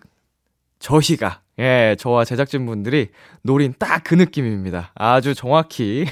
[0.80, 3.10] 저희가, 예, 저와 제작진분들이
[3.42, 4.92] 노린 딱 그 느낌입니다.
[4.96, 6.06] 아주 정확히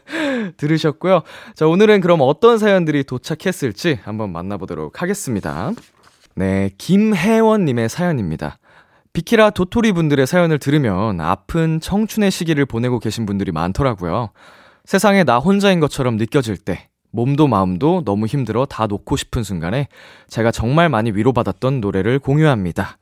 [0.56, 1.22] 들으셨고요.
[1.54, 5.72] 자, 오늘은 그럼 어떤 사연들이 도착했을지 한번 만나보도록 하겠습니다.
[6.34, 8.58] 네, 김혜원님의 사연입니다.
[9.18, 14.30] 비키라 도토리 분들의 사연을 들으면 아픈 청춘의 시기를 보내고 계신 분들이 많더라고요.
[14.84, 19.88] 세상에 나 혼자인 것처럼 느껴질 때, 몸도 마음도 너무 힘들어 다 놓고 싶은 순간에
[20.28, 22.98] 제가 정말 많이 위로받았던 노래를 공유합니다.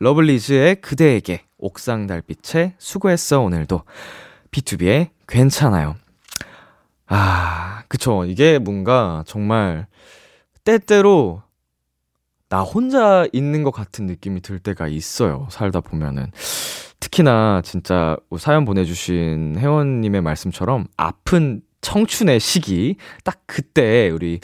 [0.00, 3.84] 러블리즈의 그대에게, 옥상 달빛에 수고했어 오늘도,
[4.50, 5.94] B2B의 괜찮아요.
[7.06, 8.24] 아, 그쵸.
[8.24, 9.86] 이게 뭔가 정말
[10.64, 11.44] 때때로
[12.50, 15.46] 나 혼자 있는 것 같은 느낌이 들 때가 있어요.
[15.50, 16.32] 살다 보면은.
[16.98, 24.40] 특히나 진짜 사연 보내주신 회원님의 말씀처럼 아픈 청춘의 시기, 딱 그때 우리,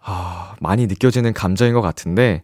[0.00, 2.42] 아, 많이 느껴지는 감정인 것 같은데,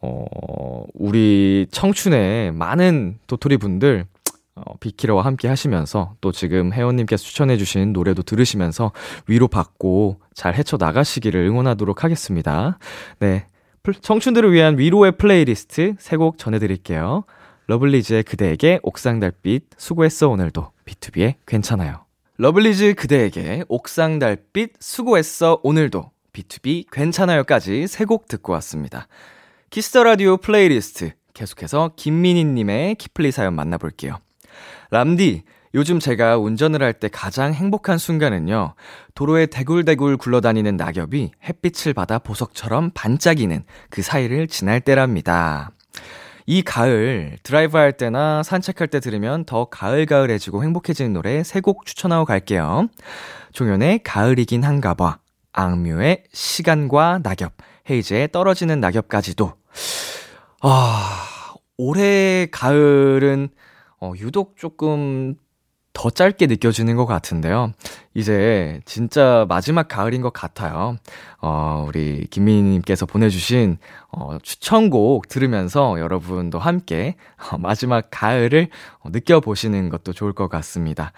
[0.00, 4.06] 어, 우리 청춘의 많은 도토리 분들,
[4.54, 8.92] 어, 비키라와 함께 하시면서 또 지금 회원님께서 추천해주신 노래도 들으시면서
[9.26, 12.78] 위로받고 잘 헤쳐나가시기를 응원하도록 하겠습니다.
[13.18, 13.46] 네.
[13.90, 17.24] 청춘들을 위한 위로의 플레이리스트 세 곡 전해드릴게요.
[17.66, 22.04] 러블리즈의 그대에게 옥상 달빛 수고했어 오늘도 BTOB의 괜찮아요.
[22.36, 29.06] 러블리즈 그대에게 옥상 달빛 수고했어 오늘도 BTOB 괜찮아요까지 세 곡 듣고 왔습니다.
[29.70, 34.18] Kiss the Radio playlist 계속해서 김민희 님의 키플리 사연 만나볼게요.
[34.90, 35.42] 람디
[35.74, 38.74] 요즘 제가 운전을 할 때 가장 행복한 순간은요,
[39.14, 45.70] 도로에 대굴대굴 굴러다니는 낙엽이 햇빛을 받아 보석처럼 반짝이는 그 사이를 지날 때랍니다.
[46.44, 52.26] 이 가을, 드라이브 할 때나 산책할 때 들으면 더 가을가을해지고 행복해지는 노래 세 곡 추천하고
[52.26, 52.88] 갈게요.
[53.52, 55.18] 종현의 가을이긴 한가 봐,
[55.52, 57.52] 악뮤의 시간과 낙엽,
[57.88, 59.52] 헤이즈의 떨어지는 낙엽까지도.
[60.60, 63.48] 아, 올해 가을은,
[64.00, 65.36] 어, 유독 조금
[65.94, 67.72] 더 짧게 느껴지는 것 같은데요.
[68.14, 70.96] 이제 진짜 마지막 가을인 것 같아요.
[71.40, 73.78] 어, 우리 김민희님께서 보내주신
[74.10, 77.16] 어, 추천곡 들으면서 여러분도 함께
[77.50, 78.68] 어, 마지막 가을을
[79.00, 81.12] 어, 느껴보시는 것도 좋을 것 같습니다.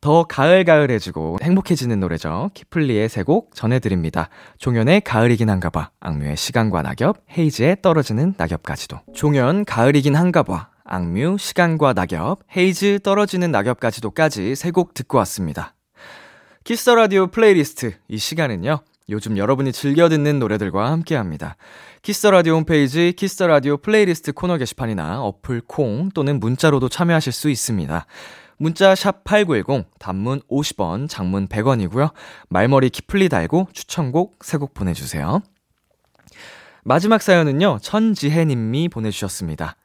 [0.00, 2.50] 더 가을가을해지고 행복해지는 노래죠.
[2.54, 4.28] 키플리의 세 곡 전해드립니다.
[4.58, 9.00] 종현의 가을이긴 한가봐, 악뮤의 시간과 낙엽, 헤이즈의 떨어지는 낙엽까지도.
[9.14, 15.74] 종현 가을이긴 한가봐, 악뮤, 시간과 낙엽, 헤이즈 떨어지는 낙엽까지도까지 세 곡 듣고 왔습니다.
[16.64, 18.80] Kiss the Radio playlist 이 시간은요.
[19.10, 21.56] 요즘 여러분이 즐겨 듣는 노래들과 함께 합니다.
[22.02, 27.32] Kiss the Radio 홈페이지 Kiss the Radio playlist 코너 게시판이나 어플 콩 또는 문자로도 참여하실
[27.32, 28.06] 수 있습니다.
[28.58, 32.12] 문자 샵 8910 단문 50원, 장문 100원이고요.
[32.48, 35.40] 말머리 키플리 달고 추천곡 3곡 보내 주세요.
[36.84, 37.78] 마지막 사연은요.
[37.80, 39.76] 천지혜 님이 보내 주셨습니다.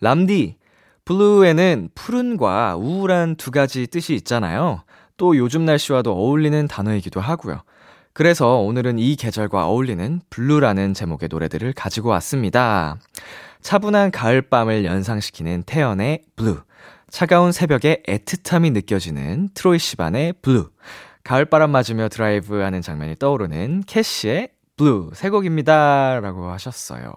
[0.00, 0.56] 람디,
[1.04, 4.82] Blue에는 푸른과 우울한 두 가지 뜻이 있잖아요.
[5.16, 7.62] 또 요즘 날씨와도 어울리는 단어이기도 하고요.
[8.12, 12.96] 그래서 오늘은 이 계절과 어울리는 Blue라는 제목의 노래들을 가지고 왔습니다.
[13.60, 16.62] 차분한 가을밤을 연상시키는 태연의 Blue.
[17.10, 20.70] 차가운 새벽에 애틋함이 느껴지는 트로이 시반의 Blue.
[21.24, 25.10] 가을바람 맞으며 드라이브 하는 장면이 떠오르는 캐시의 Blue.
[25.14, 26.20] 세 곡입니다.
[26.20, 27.12] 라고 하셨어요.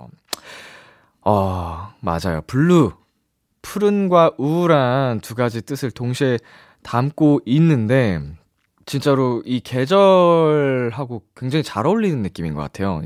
[1.23, 2.41] 어, 맞아요.
[2.47, 2.93] Blue.
[3.61, 6.39] 푸른과 우울한 두 가지 뜻을 동시에
[6.83, 8.19] 담고 있는데,
[8.85, 13.01] 진짜로 이 계절하고 굉장히 잘 어울리는 느낌인 것 같아요.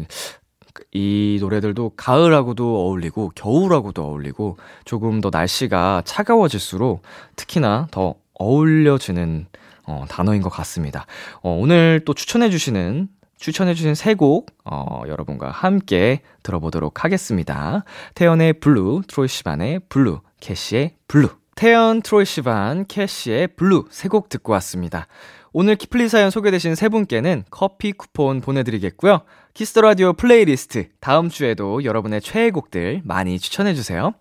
[0.92, 7.02] 이 노래들도 가을하고도 어울리고 겨울하고도 어울리고 조금 더 날씨가 차가워질수록
[7.36, 9.48] 특히나 더 어울려지는
[9.88, 11.06] 어, 단어인 것 같습니다.
[11.42, 13.08] 어, 오늘 또 추천해주시는
[13.38, 17.84] 추천해주신 세 곡, 어, 여러분과 함께 들어보도록 하겠습니다.
[18.16, 21.30] 태연의 Blue, 트로이 시반의 Blue, 캐시의 Blue.
[21.56, 25.08] 태연, 트로이 시반, 캐시의 Blue 세 곡 듣고 왔습니다.
[25.54, 29.22] 오늘 키플리 사연 소개되신 세 분께는 커피 쿠폰 보내드리겠고요.
[29.54, 34.12] Kiss the Radio playlist 다음 주에도 여러분의 최애 곡들 많이 추천해주세요.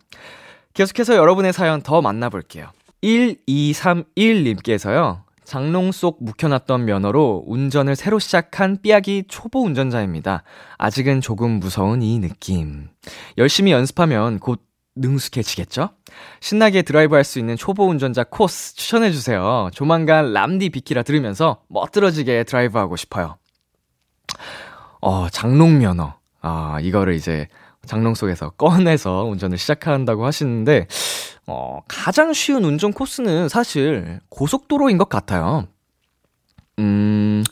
[0.74, 2.70] 계속해서 여러분의 사연 더 만나볼게요.
[3.02, 5.22] 1231님께서요.
[5.44, 10.42] 장롱 속 묵혀놨던 면허로 운전을 새로 시작한 삐약이 초보 운전자입니다.
[10.78, 12.88] 아직은 조금 무서운 이 느낌.
[13.38, 14.62] 열심히 연습하면 곧
[14.96, 15.90] 능숙해지겠죠?
[16.40, 19.70] 신나게 드라이브 할 수 있는 초보 운전자 코스 추천해주세요.
[19.72, 23.36] 조만간 람디 비키라 들으면서 멋들어지게 드라이브 하고 싶어요.
[25.00, 26.14] 어, 장롱 면허.
[26.40, 27.48] 아, 이거를 이제
[27.86, 30.86] 장롱 속에서 꺼내서 운전을 시작한다고 하시는데,
[31.46, 35.66] 어, 가장 쉬운 운전 코스는 사실 고속도로인 것 같아요.
[36.78, 37.44] 음,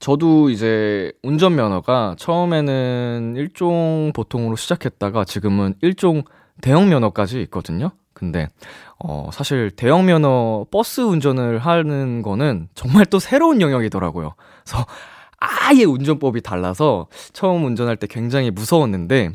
[0.00, 6.22] 저도 이제 운전면허가 처음에는 일종 보통으로 시작했다가 지금은 일종
[6.60, 7.90] 대형 면허까지 있거든요.
[8.12, 8.48] 근데
[8.98, 14.34] 어 사실 대형 면허 버스 운전을 하는 거는 정말 또 새로운 영역이더라고요.
[14.64, 14.86] 그래서
[15.38, 19.32] 아예 운전법이 달라서 처음 운전할 때 굉장히 무서웠는데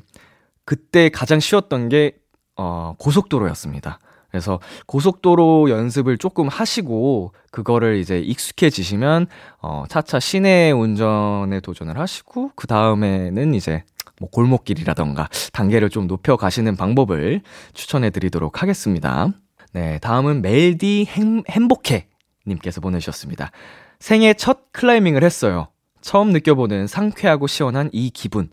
[0.66, 2.14] 그때 가장 쉬웠던 게
[2.62, 3.99] 어, 고속도로였습니다.
[4.30, 9.28] 그래서 고속도로 연습을 조금 하시고 그거를 이제 익숙해지시면
[9.62, 13.84] 어 차차 시내 운전에 도전을 하시고 그 다음에는 이제
[14.20, 17.41] 뭐 골목길이라던가 단계를 좀 높여 가시는 방법을
[17.74, 19.30] 추천해 드리도록 하겠습니다.
[19.72, 22.07] 네, 다음은 멜디 행, 행복해
[22.45, 23.51] 님께서 보내주셨습니다.
[23.99, 25.70] 생애 첫 클라이밍을 했어요.
[26.01, 28.49] 처음 느껴보는 상쾌하고 시원한 이 기분.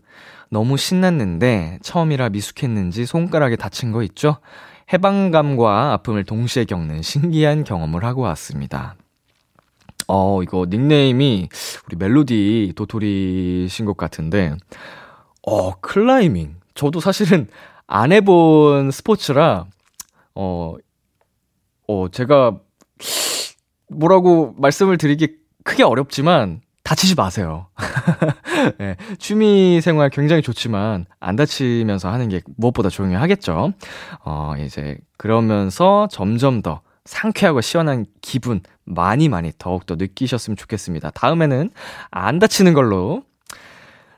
[0.49, 4.37] 너무 신났는데 처음이라 미숙했는지 손가락에 다친 거 있죠?
[4.93, 8.95] 해방감과 아픔을 동시에 겪는 신기한 경험을 하고 왔습니다.
[10.07, 11.49] 어, 이거 닉네임이
[11.85, 14.55] 우리 멜로디 도토리신 것 같은데,
[15.41, 16.55] 어, 클라이밍.
[16.75, 17.47] 저도 사실은
[17.87, 19.65] 안 해본 스포츠라,
[20.35, 20.75] 어,
[21.87, 22.57] 어, 제가
[23.89, 25.35] 뭐라고 말씀을 드리기
[25.65, 27.67] 크게 어렵지만, 다치지 마세요.
[28.77, 33.73] 네, 취미 생활 굉장히 좋지만 안 다치면서 하는 게 무엇보다 중요하겠죠.
[34.23, 41.09] 어, 이제 그러면서 점점 더 상쾌하고 시원한 기분 많이 많이 더욱더 느끼셨으면 좋겠습니다.
[41.09, 41.71] 다음에는
[42.09, 43.23] 안 다치는 걸로.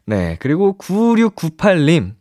[0.05, 2.13] 네, 그리고 9698님.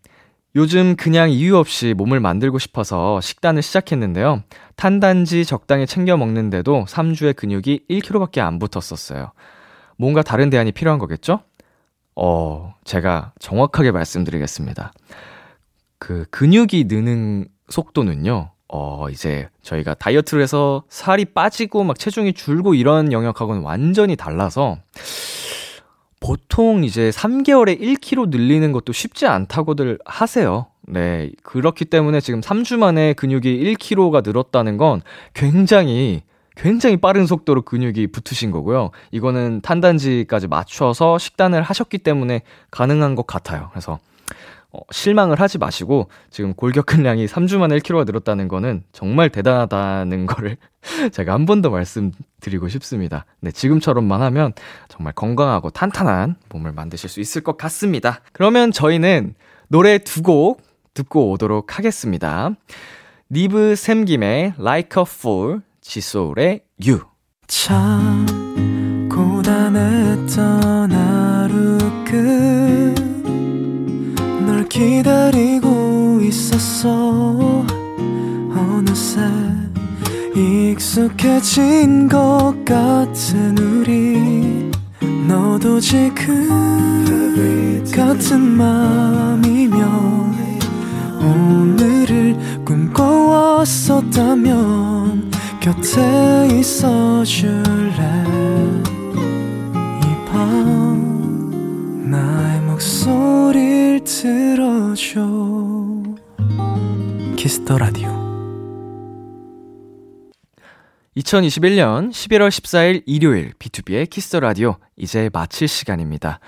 [0.57, 4.43] 요즘 그냥 이유 없이 몸을 만들고 싶어서 식단을 시작했는데요.
[4.77, 9.33] 탄단지 적당히 챙겨 먹는데도 3주의 근육이 1kg밖에 안 붙었었어요.
[9.99, 11.41] 뭔가 다른 대안이 필요한 거겠죠?
[12.15, 14.93] 어, 제가 정확하게 말씀드리겠습니다.
[15.99, 23.13] 그 근육이 느는 속도는요, 어, 이제 저희가 다이어트를 해서 살이 빠지고 막 체중이 줄고 이런
[23.13, 24.79] 영역하고는 완전히 달라서
[26.21, 30.67] 보통 이제 3개월에 1kg 늘리는 것도 쉽지 않다고들 하세요.
[30.83, 31.31] 네.
[31.43, 35.03] 그렇기 때문에 지금 3주 만에 근육이 1kg가 늘었다는 건
[35.35, 36.23] 굉장히
[36.59, 38.91] 굉장히 빠른 속도로 근육이 붙으신 거고요.
[39.13, 43.69] 이거는 탄단지까지 맞춰서 식단을 하셨기 때문에 가능한 것 같아요.
[43.71, 43.99] 그래서
[44.71, 50.57] 어, 실망을 하지 마시고 지금 골격근량이 3주 만에 1kg가 늘었다는 거는 정말 대단하다는 거를
[51.13, 53.25] 제가 한 번 더 말씀드리고 싶습니다.
[53.41, 54.53] 네, 지금처럼만 하면
[54.89, 58.21] 정말 건강하고 탄탄한 몸을 만드실 수 있을 것 같습니다.
[58.33, 59.35] 그러면 저희는
[59.69, 60.61] 노래 두 곡
[60.93, 62.51] 듣고 오도록 하겠습니다.
[63.31, 67.01] 니브 샘김의 Like a Fool, 지소울의 You.
[67.47, 68.27] 참
[69.09, 72.95] 고단했던 하루 끝.
[74.69, 77.65] 기다리고 있었어.
[78.55, 79.23] 어느새
[80.37, 84.71] 익숙해진 것 같은 우리.
[85.27, 89.81] 너도 지금 같은 맘이면
[91.23, 92.37] 오늘을
[92.67, 98.25] 꿈꿔왔었다면 곁에 있어 줄래?
[100.03, 105.21] 이 밤 나의 목소리를 들어줘.
[107.37, 108.09] Kiss the Radio.
[111.17, 116.39] 2021년 11월 14일 일요일 B2B의 키스터 라디오 이제 마칠 시간입니다.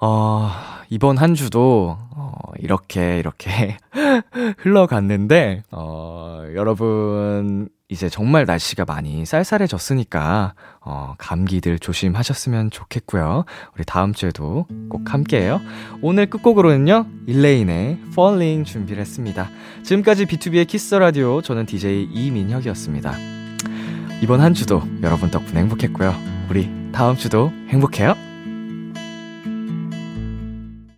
[0.00, 0.50] 어,
[0.88, 3.76] 이번 한 주도 어, 이렇게 이렇게
[4.58, 13.44] 흘러갔는데 어, 여러분 이제 정말 날씨가 많이 쌀쌀해졌으니까 어, 감기들 조심하셨으면 좋겠고요.
[13.74, 15.60] 우리 다음 주에도 꼭 함께해요.
[16.00, 17.06] 오늘 끝곡으로는요.
[17.26, 19.50] 일레인의 Falling 준비를 했습니다.
[19.82, 23.12] 지금까지 B2B의 키스 라디오 저는 DJ 이민혁이었습니다.
[24.22, 26.14] 이번 한 주도 여러분 덕분에 행복했고요.
[26.48, 28.29] 우리 다음 주도 행복해요.